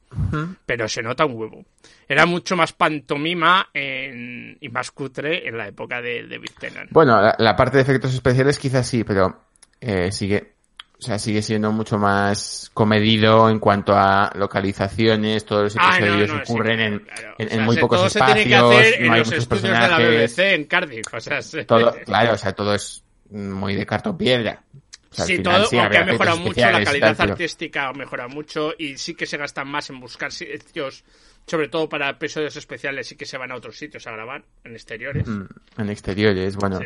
Pero 0.66 0.88
se 0.88 1.02
nota 1.02 1.24
un 1.24 1.34
huevo. 1.36 1.64
Era 2.08 2.26
mucho 2.26 2.56
más 2.56 2.72
pantomima 2.72 3.68
en- 3.72 4.58
y 4.60 4.68
más 4.70 4.90
cutre 4.90 5.46
en 5.48 5.56
la 5.56 5.68
época 5.68 6.02
de 6.02 6.26
David 6.26 6.50
Tennant. 6.58 6.90
Bueno, 6.90 7.22
la, 7.22 7.36
la 7.38 7.54
parte 7.54 7.76
de 7.76 7.82
efectos 7.84 8.12
especiales 8.12 8.58
quizás 8.58 8.88
sí, 8.88 9.04
pero 9.04 9.40
eh, 9.80 10.10
sigue, 10.10 10.54
o 10.98 11.02
sea, 11.02 11.18
sigue 11.18 11.42
siendo 11.42 11.72
mucho 11.72 11.98
más 11.98 12.70
comedido 12.72 13.50
en 13.50 13.58
cuanto 13.58 13.94
a 13.94 14.32
localizaciones, 14.34 15.44
todos 15.44 15.64
los 15.64 15.76
Ah, 15.78 15.98
no, 16.00 16.06
episodios 16.06 16.30
sí, 16.30 16.36
ocurren 16.52 16.80
en, 16.80 16.98
claro. 17.00 17.34
en- 17.38 17.46
O 17.48 17.50
en 17.50 17.56
sea, 17.56 17.64
muy 17.66 17.76
pocos 17.76 17.98
todo 17.98 18.08
se 18.10 18.18
espacios, 18.18 18.36
tiene 18.44 18.50
que 18.50 18.56
hacer 18.56 18.94
en 19.02 19.06
no 19.06 19.12
hay 19.12 19.18
los 19.18 19.28
muchos 19.28 19.42
estudios 19.42 19.62
de 19.62 19.68
la 19.68 19.78
personajes, 19.80 20.36
BBC 20.36 20.54
en 20.54 20.64
Cardiff. 20.64 21.06
O 21.14 21.20
sea, 21.20 21.42
se- 21.42 21.64
todo, 21.64 21.94
claro, 22.04 22.32
o 22.32 22.38
sea, 22.38 22.52
todo 22.52 22.74
es 22.74 23.04
muy 23.30 23.74
de 23.74 23.84
cartón 23.86 24.16
piedra. 24.16 24.62
sí, 25.10 25.38
todo, 25.40 25.54
aunque 25.56 25.98
ha 25.98 26.04
mejorado 26.04 26.36
mucho, 26.38 26.60
la 26.60 26.84
calidad 26.84 27.20
artística 27.20 27.88
ha 27.88 27.92
mejorado 27.92 28.28
mucho 28.30 28.72
y 28.78 28.96
sí 28.96 29.14
que 29.14 29.26
se 29.26 29.36
gastan 29.36 29.68
más 29.68 29.88
en 29.90 30.00
buscar 30.00 30.32
sitios 30.32 31.04
sobre 31.46 31.68
todo 31.68 31.88
para 31.88 32.10
episodios 32.10 32.56
especiales 32.56 33.10
y 33.12 33.16
que 33.16 33.24
se 33.24 33.38
van 33.38 33.52
a 33.52 33.54
otros 33.54 33.78
sitios 33.78 34.04
a 34.06 34.10
grabar, 34.10 34.42
en 34.64 34.72
exteriores. 34.72 35.28
Mm, 35.28 35.44
en 35.78 35.90
exteriores, 35.90 36.56
bueno. 36.56 36.80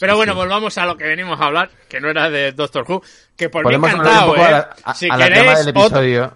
Pero 0.00 0.16
bueno, 0.16 0.34
volvamos 0.34 0.78
a 0.78 0.86
lo 0.86 0.96
que 0.96 1.04
venimos 1.04 1.38
a 1.38 1.44
hablar, 1.44 1.70
que 1.88 2.00
no 2.00 2.08
era 2.08 2.30
de 2.30 2.52
Doctor 2.52 2.86
Who, 2.88 3.02
que 3.36 3.50
por 3.50 3.66
mí 3.66 3.74
encantado, 3.74 4.34
¿eh? 4.36 4.64
si 4.94 5.10
queréis, 5.10 5.66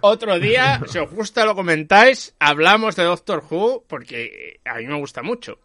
otro, 0.01 0.37
día, 0.39 0.81
si 0.87 0.99
os 0.99 1.09
gusta 1.09 1.43
lo 1.43 1.55
comentáis, 1.55 2.35
hablamos 2.39 2.95
de 2.95 3.03
Doctor 3.03 3.43
Who, 3.49 3.85
porque 3.87 4.59
a 4.63 4.75
mí 4.75 4.85
me 4.85 4.99
gusta 4.99 5.23
mucho. 5.23 5.57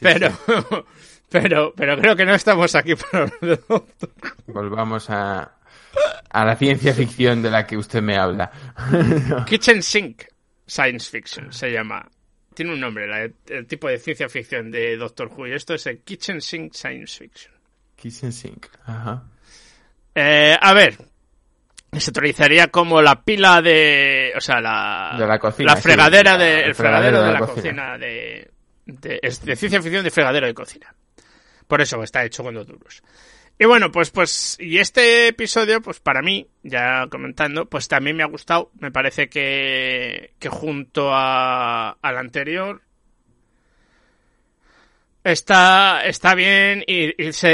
pero, 0.00 0.30
pero, 1.28 1.72
pero 1.76 1.98
creo 1.98 2.14
que 2.14 2.24
no 2.24 2.34
estamos 2.34 2.76
aquí 2.76 2.94
para 2.94 3.24
hablar 3.24 3.40
de 3.40 3.56
Doctor 3.68 4.10
Who. 4.22 4.52
Volvamos 4.52 5.10
a, 5.10 5.56
a 6.30 6.44
la 6.44 6.54
ciencia 6.54 6.94
ficción 6.94 7.42
de 7.42 7.50
la 7.50 7.66
que 7.66 7.76
usted 7.76 8.02
me 8.02 8.16
habla. 8.16 8.52
Kitchen 9.46 9.82
Sink. 9.82 10.29
Science 10.70 11.10
Fiction, 11.10 11.52
se 11.52 11.72
llama. 11.72 12.08
Tiene 12.54 12.72
un 12.72 12.80
nombre, 12.80 13.32
el 13.48 13.66
tipo 13.66 13.88
de 13.88 13.98
ciencia 13.98 14.28
ficción 14.28 14.70
de 14.70 14.96
Doctor 14.96 15.28
Who. 15.28 15.48
Y 15.48 15.52
esto 15.52 15.74
es 15.74 15.86
el 15.86 16.00
Kitchen 16.00 16.40
Sink 16.40 16.74
Science 16.74 17.18
Fiction. 17.18 17.52
Kitchen 17.96 18.32
Sink, 18.32 18.66
ajá. 18.84 19.24
Eh, 20.14 20.56
a 20.60 20.72
ver, 20.72 20.96
se 21.98 22.10
utilizaría 22.10 22.68
como 22.68 23.02
la 23.02 23.22
pila 23.22 23.60
de. 23.60 24.32
O 24.36 24.40
sea, 24.40 24.60
la. 24.60 25.16
De 25.18 25.26
la 25.26 25.38
cocina. 25.40 25.74
La 25.74 25.80
fregadera 25.80 26.38
de. 26.38 26.60
El, 26.62 26.74
fregadero, 26.74 27.22
de, 27.22 27.32
la, 27.32 27.38
cocina, 27.40 27.98
de, 27.98 28.50
de, 28.86 29.20
de, 29.20 29.56
ciencia 29.56 29.82
ficción 29.82 30.04
de 30.04 30.10
fregadero 30.10 30.46
de 30.46 30.54
cocina. 30.54 30.94
Por 31.66 31.80
eso 31.80 32.00
está 32.02 32.24
hecho 32.24 32.44
con 32.44 32.54
dos 32.54 32.66
duros. 32.66 33.02
Y 33.60 33.66
bueno, 33.66 33.92
pues, 33.92 34.10
pues, 34.10 34.56
y 34.58 34.78
este 34.78 35.28
episodio, 35.28 35.82
pues 35.82 36.00
para 36.00 36.22
mí, 36.22 36.48
ya 36.62 37.06
comentando, 37.10 37.66
pues 37.66 37.88
también 37.88 38.16
me 38.16 38.22
ha 38.22 38.26
gustado. 38.26 38.70
Me 38.80 38.90
parece 38.90 39.28
que, 39.28 40.32
que 40.38 40.48
junto 40.48 41.10
a, 41.12 41.90
al 41.90 42.16
anterior, 42.16 42.80
Está, 45.22 46.06
está 46.06 46.34
bien 46.34 46.82
y, 46.86 47.12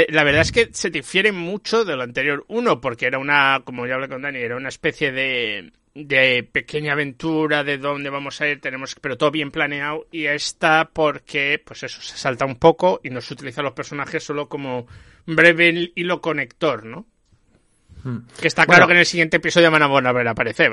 la 0.09 0.23
verdad 0.23 0.43
es 0.43 0.53
que 0.53 0.69
se 0.71 0.89
difiere 0.89 1.33
mucho 1.33 1.83
de 1.83 1.97
lo 1.97 2.03
anterior. 2.03 2.45
Uno, 2.47 2.79
porque 2.79 3.07
era 3.07 3.19
una, 3.19 3.61
como 3.65 3.85
ya 3.85 3.95
hablé 3.95 4.07
con 4.07 4.21
Dani, 4.21 4.39
era 4.39 4.55
una 4.55 4.69
especie 4.69 5.11
de, 5.11 5.73
de 5.93 6.43
pequeña 6.49 6.93
aventura 6.93 7.65
de 7.65 7.77
dónde 7.77 8.09
vamos 8.09 8.39
a 8.39 8.47
ir, 8.47 8.61
tenemos, 8.61 8.95
pero 8.95 9.17
todo 9.17 9.31
bien 9.31 9.51
planeado. 9.51 10.07
Y 10.13 10.27
esta 10.27 10.89
porque, 10.93 11.61
pues 11.65 11.83
eso, 11.83 12.01
se 12.01 12.15
salta 12.15 12.45
un 12.45 12.55
poco 12.55 13.01
y 13.03 13.09
nos 13.09 13.29
utiliza 13.29 13.61
los 13.61 13.73
personajes 13.73 14.23
solo 14.23 14.47
como 14.47 14.87
breve 15.27 15.91
hilo 15.95 16.21
conector, 16.21 16.85
¿no? 16.85 17.05
Hmm. 18.03 18.19
Que 18.39 18.47
está 18.47 18.65
claro 18.65 18.87
que 18.87 18.93
en 18.93 18.99
el 18.99 19.05
siguiente 19.05 19.37
episodio 19.37 19.69
van 19.69 19.83
a 19.83 19.87
volver 19.87 20.27
a 20.27 20.31
aparecer. 20.31 20.71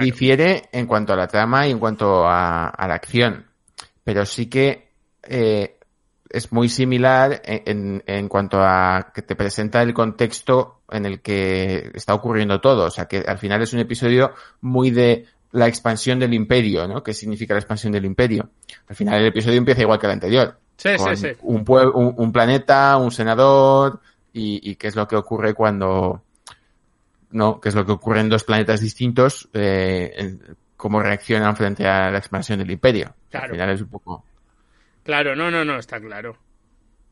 Difiere 0.00 0.68
en 0.72 0.86
cuanto 0.86 1.12
a 1.12 1.16
la 1.16 1.26
trama 1.26 1.66
y 1.66 1.70
en 1.70 1.78
cuanto 1.78 2.26
a, 2.26 2.74
la 2.78 2.94
acción. 2.94 3.46
Pero 4.04 4.26
sí 4.26 4.46
que 4.46 4.88
eh, 5.22 5.78
es 6.28 6.52
muy 6.52 6.68
similar 6.68 7.40
en, 7.44 8.02
en, 8.06 8.28
cuanto 8.28 8.60
a 8.60 9.12
que 9.14 9.22
te 9.22 9.36
presenta 9.36 9.82
el 9.82 9.94
contexto 9.94 10.82
en 10.90 11.06
el 11.06 11.20
que 11.20 11.90
está 11.94 12.14
ocurriendo 12.14 12.60
todo. 12.60 12.86
O 12.86 12.90
sea, 12.90 13.06
que 13.06 13.18
al 13.18 13.38
final 13.38 13.62
es 13.62 13.72
un 13.72 13.80
episodio 13.80 14.32
muy 14.60 14.90
de 14.90 15.26
la 15.52 15.68
expansión 15.68 16.18
del 16.18 16.34
imperio, 16.34 16.88
¿no? 16.88 17.02
¿Qué 17.02 17.12
significa 17.14 17.54
la 17.54 17.60
expansión 17.60 17.92
del 17.92 18.06
imperio? 18.06 18.50
Al 18.88 18.96
final 18.96 19.20
el 19.20 19.26
episodio 19.26 19.58
empieza 19.58 19.82
igual 19.82 19.98
que 19.98 20.06
el 20.06 20.12
anterior. 20.12 20.58
Sí, 20.82 20.98
sí, 20.98 21.16
sí. 21.16 21.28
Un, 21.42 21.64
un, 21.94 22.32
planeta, 22.32 22.96
un 22.96 23.12
senador 23.12 24.00
y, 24.32 24.74
qué 24.74 24.88
es 24.88 24.96
lo 24.96 25.06
que 25.06 25.14
ocurre 25.14 25.54
cuando... 25.54 26.24
No, 27.30 27.60
qué 27.60 27.68
es 27.68 27.76
lo 27.76 27.86
que 27.86 27.92
ocurre 27.92 28.18
en 28.18 28.28
dos 28.28 28.42
planetas 28.42 28.80
distintos, 28.80 29.48
eh, 29.52 30.36
cómo 30.76 31.00
reaccionan 31.00 31.56
frente 31.56 31.86
a 31.86 32.10
la 32.10 32.18
expansión 32.18 32.58
del 32.58 32.72
imperio. 32.72 33.14
Al 33.32 33.50
final 33.50 33.70
es 33.70 33.80
un 33.80 33.88
poco... 33.90 34.24
Claro, 35.04 35.36
no, 35.36 35.52
no, 35.52 35.64
no, 35.64 35.78
está 35.78 36.00
claro. 36.00 36.36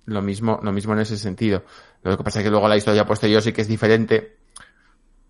Lo 0.06 0.20
mismo, 0.20 0.58
lo 0.64 0.72
mismo 0.72 0.92
en 0.94 1.00
ese 1.00 1.16
sentido. 1.16 1.62
Lo 2.02 2.16
que 2.16 2.24
pasa 2.24 2.40
es 2.40 2.44
que 2.44 2.50
luego 2.50 2.66
la 2.66 2.76
historia 2.76 3.06
posterior 3.06 3.40
sí 3.40 3.52
que 3.52 3.60
es 3.60 3.68
diferente. 3.68 4.36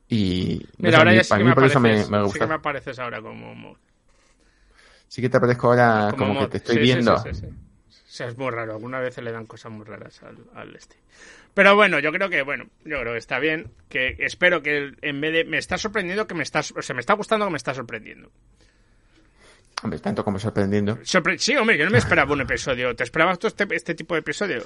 Y 0.09 0.67
Mira, 0.79 0.97
ahora 0.97 1.13
ya 1.13 1.25
sí 1.25 1.37
que 1.37 1.45
me 1.45 1.55
por 1.55 1.65
eso 1.65 1.79
me, 1.79 2.05
gusta. 2.05 2.33
Sí 2.33 2.39
que 2.39 2.47
me 2.47 2.55
apareces 2.55 2.99
ahora 2.99 3.21
como 3.21 3.77
Sí 5.09 5.21
que 5.21 5.29
te 5.29 5.37
aparezco 5.37 5.69
ahora 5.69 6.15
como, 6.17 6.41
que 6.41 6.47
te 6.47 6.57
estoy 6.57 6.79
viendo. 6.79 7.19
Sí, 7.19 7.35
sí, 7.35 7.47
o 7.91 8.11
sea, 8.11 8.29
es 8.29 8.39
muy 8.39 8.51
raro. 8.51 8.73
Alguna 8.73 9.01
vez 9.01 9.19
le 9.19 9.33
dan 9.33 9.47
cosas 9.47 9.73
muy 9.73 9.85
raras 9.85 10.23
al, 10.23 10.39
al, 10.55 10.75
este. 10.77 10.97
Pero 11.55 11.75
bueno, 11.75 11.99
yo 11.99 12.13
creo 12.13 12.29
que, 12.29 12.43
bueno, 12.43 12.65
yo 12.85 13.01
creo 13.01 13.13
que 13.13 13.19
está 13.19 13.39
bien. 13.39 13.71
Que 13.89 14.17
espero 14.21 14.63
que 14.63 14.93
en 15.03 15.21
vez 15.21 15.33
de. 15.33 15.45
Me 15.45 15.59
está 15.59 15.79
sorprendiendo 15.79 16.27
que 16.27 16.35
me 16.35 16.43
estás. 16.43 16.73
O 16.77 16.83
sea, 16.83 16.95
me 16.95 17.01
está 17.01 17.15
gustando 17.15 17.47
que 17.47 17.53
me 17.53 17.59
está 17.59 17.75
sorprendiendo. 17.75 18.31
Hombre, 19.83 19.99
tanto 19.99 20.25
como 20.25 20.39
sorprendiendo. 20.39 20.99
sí, 21.39 21.57
hombre, 21.57 21.79
yo 21.79 21.85
no 21.85 21.91
me 21.91 21.99
esperaba 21.99 22.33
un 22.33 22.43
episodio. 22.43 22.95
¿Te 22.95 23.05
esperabas 23.05 23.39
tú 23.39 23.47
este, 23.47 23.67
este 23.75 23.95
tipo 23.95 24.15
de 24.15 24.21
episodio? 24.21 24.63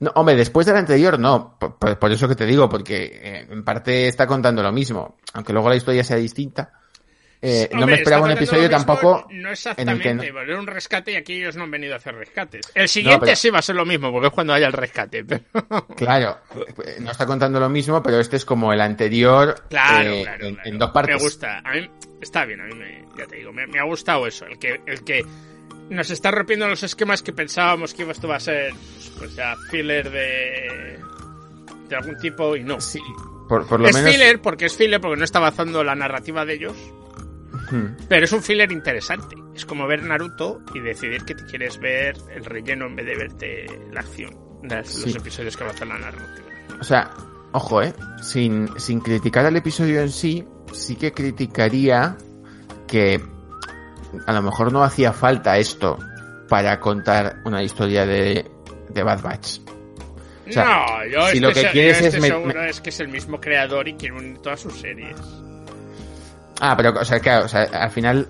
No, 0.00 0.12
hombre, 0.14 0.36
después 0.36 0.66
del 0.66 0.76
anterior 0.76 1.18
no. 1.18 1.58
Por, 1.58 2.12
eso 2.12 2.28
que 2.28 2.36
te 2.36 2.46
digo, 2.46 2.68
porque 2.68 3.04
eh, 3.04 3.46
en 3.50 3.64
parte 3.64 4.06
está 4.06 4.26
contando 4.26 4.62
lo 4.62 4.72
mismo. 4.72 5.18
Aunque 5.34 5.52
luego 5.52 5.68
la 5.68 5.76
historia 5.76 6.04
sea 6.04 6.16
distinta. 6.16 6.77
Eh, 7.40 7.70
no 7.72 7.86
me 7.86 7.94
esperaba 7.94 8.24
un 8.24 8.32
episodio 8.32 8.68
tampoco. 8.68 9.26
No 9.30 9.50
exactamente, 9.50 10.10
en 10.10 10.20
el 10.20 10.46
que 10.46 10.54
un 10.54 10.66
rescate 10.66 11.12
y 11.12 11.16
aquí 11.16 11.34
ellos 11.34 11.56
no 11.56 11.64
han 11.64 11.70
venido 11.70 11.94
a 11.94 11.98
hacer 11.98 12.14
rescates. 12.14 12.70
El 12.74 12.88
siguiente 12.88 13.36
sí 13.36 13.50
va 13.50 13.60
a 13.60 13.62
ser 13.62 13.76
lo 13.76 13.86
mismo, 13.86 14.10
porque 14.10 14.28
es 14.28 14.32
cuando 14.32 14.52
haya 14.52 14.66
el 14.66 14.72
rescate. 14.72 15.24
Claro, 15.96 16.38
no 17.00 17.10
está 17.10 17.26
contando 17.26 17.58
lo 17.58 17.68
mismo, 17.68 18.02
pero 18.02 18.20
este 18.20 18.36
es 18.36 18.44
como 18.44 18.72
el 18.72 18.80
anterior 18.80 19.62
claro, 19.68 20.10
eh, 20.10 20.56
en, 20.64 20.78
dos 20.78 20.90
partes. 20.90 21.16
Me 21.16 21.22
gusta, 21.22 21.58
a 21.64 21.72
mí 21.72 21.90
está 22.20 22.44
bien, 22.44 22.60
a 22.60 22.64
mí 22.64 22.74
me, 22.74 23.04
ya 23.16 23.26
te 23.26 23.36
digo, 23.36 23.52
me, 23.52 23.78
ha 23.78 23.84
gustado 23.84 24.26
eso, 24.26 24.46
el 24.46 24.58
que, 24.58 24.80
el 24.86 25.04
que 25.04 25.24
nos 25.90 26.10
está 26.10 26.30
rompiendo 26.30 26.68
los 26.68 26.82
esquemas 26.82 27.22
que 27.22 27.32
pensábamos 27.32 27.94
que 27.94 28.08
esto 28.08 28.28
va 28.28 28.36
a 28.36 28.40
ser, 28.40 28.72
pues 29.18 29.34
ya, 29.34 29.56
filler 29.70 30.10
de, 30.10 30.98
de 31.88 31.96
algún 31.96 32.16
tipo 32.18 32.56
y 32.56 32.62
no. 32.62 32.80
Sí, 32.80 33.00
por, 33.48 33.66
por 33.66 33.80
lo 33.80 33.88
es 33.88 33.94
menos... 33.94 34.10
filler 34.10 34.40
porque 34.40 34.66
es 34.66 34.76
filler 34.76 35.00
porque 35.00 35.16
no 35.16 35.24
está 35.24 35.38
avanzando 35.38 35.82
la 35.82 35.94
narrativa 35.94 36.44
de 36.44 36.54
ellos 36.54 36.76
pero 38.08 38.24
es 38.24 38.32
un 38.32 38.42
filler 38.42 38.70
interesante. 38.72 39.36
Es 39.54 39.64
como 39.66 39.86
ver 39.86 40.02
Naruto 40.02 40.60
y 40.74 40.80
decidir 40.80 41.24
que 41.24 41.34
te 41.34 41.44
quieres 41.44 41.78
ver 41.78 42.16
el 42.34 42.44
relleno 42.44 42.86
en 42.86 42.96
vez 42.96 43.06
de 43.06 43.16
verte 43.16 43.66
la 43.92 44.00
acción 44.00 44.48
los 44.62 45.16
episodios 45.16 45.56
que 45.56 45.64
avanzan 45.64 45.88
la 45.88 45.98
narrativa. 45.98 46.46
O 46.80 46.84
sea, 46.84 47.10
ojo, 47.52 47.82
eh. 47.82 47.94
Sin, 48.22 48.68
sin 48.78 49.00
criticar 49.00 49.46
al 49.46 49.56
episodio 49.56 50.00
en 50.00 50.10
sí, 50.10 50.44
sí 50.72 50.96
que 50.96 51.12
criticaría 51.12 52.16
que 52.86 53.20
a 54.26 54.32
lo 54.32 54.42
mejor 54.42 54.72
no 54.72 54.82
hacía 54.82 55.12
falta 55.12 55.58
esto 55.58 55.98
para 56.48 56.80
contar 56.80 57.40
una 57.44 57.62
historia 57.62 58.06
de, 58.06 58.50
de 58.88 59.02
Bad 59.02 59.22
Batch. 59.22 59.60
no, 60.46 61.06
yo 61.06 61.28
si 61.28 61.40
lo 61.40 61.52
que 61.52 61.68
quieres 61.70 62.00
es, 62.00 62.22
seguro 62.22 62.64
es 62.64 62.80
que 62.80 62.90
es 62.90 63.00
el 63.00 63.08
mismo 63.08 63.38
creador 63.40 63.86
y 63.86 63.94
quiere 63.94 64.16
unir 64.16 64.38
todas 64.38 64.60
sus 64.60 64.74
series. 64.74 65.16
Ah, 66.60 66.76
pero, 66.76 66.92
o 66.98 67.04
sea, 67.04 67.20
claro, 67.20 67.46
o 67.46 67.48
sea, 67.48 67.62
al 67.62 67.90
final 67.90 68.28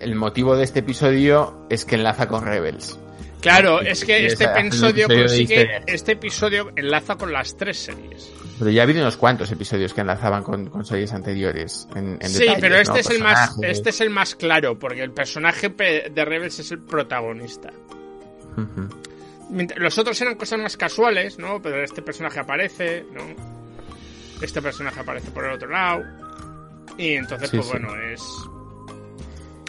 el 0.00 0.14
motivo 0.14 0.56
de 0.56 0.64
este 0.64 0.80
episodio 0.80 1.66
es 1.70 1.84
que 1.84 1.96
enlaza 1.96 2.28
con 2.28 2.44
Rebels. 2.44 2.98
Claro, 3.40 3.80
es 3.80 4.04
que 4.04 4.26
este 4.26 4.44
episodio 4.44 5.06
consigue, 5.06 5.82
este 5.86 6.12
episodio 6.12 6.72
enlaza 6.74 7.16
con 7.16 7.32
las 7.32 7.56
tres 7.56 7.78
series. 7.78 8.32
Pero 8.58 8.70
ya 8.70 8.82
ha 8.82 8.84
habido 8.84 9.00
unos 9.00 9.16
cuantos 9.16 9.52
episodios 9.52 9.94
que 9.94 10.00
enlazaban 10.00 10.42
con, 10.42 10.84
series 10.84 11.12
anteriores. 11.12 11.86
En, 11.94 12.18
sí, 12.28 12.46
pero 12.60 12.76
este 12.76 13.00
es 13.00 13.10
el 13.10 13.22
más, 13.22 13.56
este 13.62 13.90
es 13.90 14.00
el 14.00 14.10
más 14.10 14.34
claro, 14.34 14.76
porque 14.78 15.02
el 15.02 15.12
personaje 15.12 15.68
de 15.68 16.24
Rebels 16.24 16.58
es 16.58 16.72
el 16.72 16.80
protagonista. 16.80 17.70
Los 19.76 19.98
otros 19.98 20.20
eran 20.20 20.34
cosas 20.34 20.58
más 20.58 20.76
casuales, 20.76 21.38
¿no? 21.38 21.62
Pero 21.62 21.82
este 21.84 22.02
personaje 22.02 22.40
aparece, 22.40 23.04
¿no? 23.12 23.22
Este 24.42 24.60
personaje 24.60 24.98
aparece 24.98 25.30
por 25.30 25.44
el 25.44 25.52
otro 25.52 25.68
lado. 25.68 26.02
Y 26.98 27.14
entonces, 27.14 27.50
pues 27.50 27.68
bueno, 27.68 27.88
es. 28.12 28.22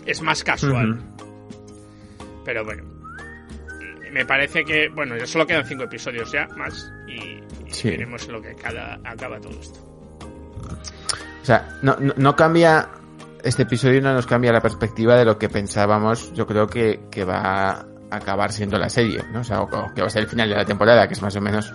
Es 0.06 0.22
más 0.22 0.44
casual. 0.44 1.00
Pero 2.44 2.66
bueno. 2.66 2.84
Me 4.12 4.26
parece 4.26 4.66
que. 4.66 4.90
Bueno, 4.90 5.16
ya 5.16 5.28
solo 5.28 5.46
quedan 5.46 5.66
cinco 5.66 5.84
episodios 5.84 6.32
ya, 6.32 6.48
más. 6.58 6.92
Y, 7.08 7.40
veremos 7.88 8.28
lo 8.28 8.42
que 8.42 8.56
cada, 8.56 9.00
acaba 9.06 9.40
todo 9.40 9.58
esto. 9.60 9.80
O 11.42 11.46
sea, 11.46 11.78
no, 11.84 11.96
no, 12.00 12.36
cambia. 12.36 12.90
Este 13.44 13.64
episodio 13.64 14.02
no 14.02 14.14
nos 14.14 14.26
cambia 14.26 14.52
la 14.52 14.60
perspectiva 14.60 15.16
de 15.16 15.24
lo 15.24 15.38
que 15.38 15.48
pensábamos. 15.48 16.34
Yo 16.34 16.48
creo 16.48 16.68
que, 16.68 17.02
que 17.12 17.24
va 17.24 17.70
a 17.70 17.86
acabar 18.10 18.52
siendo 18.52 18.78
la 18.80 18.90
serie, 18.90 19.24
¿no? 19.32 19.42
O 19.42 19.44
sea, 19.44 19.66
que 19.96 20.02
va 20.02 20.08
a 20.08 20.10
ser 20.10 20.24
el 20.24 20.28
final 20.28 20.50
de 20.50 20.56
la 20.56 20.66
temporada, 20.66 21.08
que 21.08 21.14
es 21.14 21.22
más 21.22 21.36
o 21.36 21.42
menos 21.42 21.72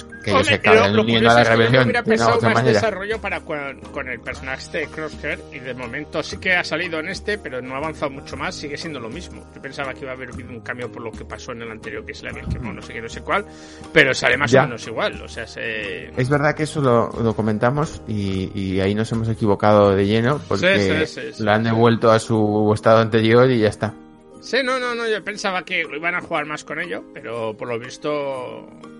pues 0.00 0.22
que 0.24 0.44
se 0.44 0.54
acaben 0.54 0.98
uniendo 0.98 1.30
a 1.30 1.34
la 1.34 1.44
rebelión 1.44 1.84
hubiera 1.84 2.02
pensado 2.02 2.40
más 2.40 2.54
manera. 2.54 2.72
desarrollo 2.74 3.20
para 3.20 3.40
con, 3.40 3.80
con 3.92 4.08
el 4.08 4.20
personaje 4.20 4.78
de 4.78 4.86
Crosshair 4.88 5.38
y 5.52 5.58
de 5.58 5.74
momento 5.74 6.22
sí 6.22 6.38
que 6.38 6.54
ha 6.54 6.64
salido 6.64 6.98
en 7.00 7.08
este, 7.08 7.38
pero 7.38 7.60
no 7.60 7.74
ha 7.74 7.78
avanzado 7.78 8.10
mucho 8.10 8.36
más, 8.36 8.54
sigue 8.54 8.76
siendo 8.76 9.00
lo 9.00 9.08
mismo. 9.08 9.44
Yo 9.54 9.60
pensaba 9.62 9.92
que 9.94 10.00
iba 10.00 10.10
a 10.10 10.14
haber 10.14 10.30
habido 10.32 10.50
un 10.50 10.60
cambio 10.60 10.90
por 10.90 11.02
lo 11.02 11.10
que 11.12 11.24
pasó 11.24 11.52
en 11.52 11.62
el 11.62 11.70
anterior, 11.70 12.04
que 12.04 12.12
le 12.22 12.30
había 12.30 12.42
quemado 12.44 12.74
no 12.74 12.82
sé 12.82 12.92
qué, 12.92 13.00
no 13.02 13.08
sé 13.08 13.20
cuál, 13.22 13.44
pero 13.92 14.14
sale 14.14 14.36
más 14.36 14.50
Ya. 14.50 14.62
o 14.62 14.64
menos 14.66 14.86
igual, 14.86 15.20
o 15.22 15.28
sea, 15.28 15.46
se... 15.46 16.08
Es 16.20 16.28
verdad 16.28 16.54
que 16.54 16.62
eso 16.64 16.80
lo, 16.80 17.10
lo 17.22 17.34
comentamos 17.34 18.02
y, 18.08 18.50
y 18.54 18.80
ahí 18.80 18.94
nos 18.94 19.10
hemos 19.12 19.28
equivocado 19.28 19.94
de 19.94 20.06
lleno 20.06 20.40
porque 20.48 21.06
Sí, 21.06 21.06
sí, 21.06 21.32
sí, 21.34 21.42
lo 21.44 21.52
han 21.52 21.64
devuelto 21.64 22.10
a 22.10 22.18
su 22.18 22.70
estado 22.74 22.98
anterior 23.00 23.50
y 23.50 23.60
ya 23.60 23.68
está. 23.68 23.94
Sí, 24.40 24.58
no, 24.64 24.78
no, 24.80 24.94
no, 24.94 25.06
yo 25.08 25.22
pensaba 25.22 25.64
que 25.64 25.82
iban 25.82 26.14
a 26.16 26.20
jugar 26.20 26.46
más 26.46 26.64
con 26.64 26.80
ello, 26.80 27.04
pero 27.14 27.56
por 27.56 27.68
lo 27.68 27.78
visto 27.78 28.10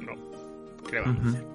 no. 0.00 0.12
Creo. 0.92 1.04
Ujú. 1.04 1.51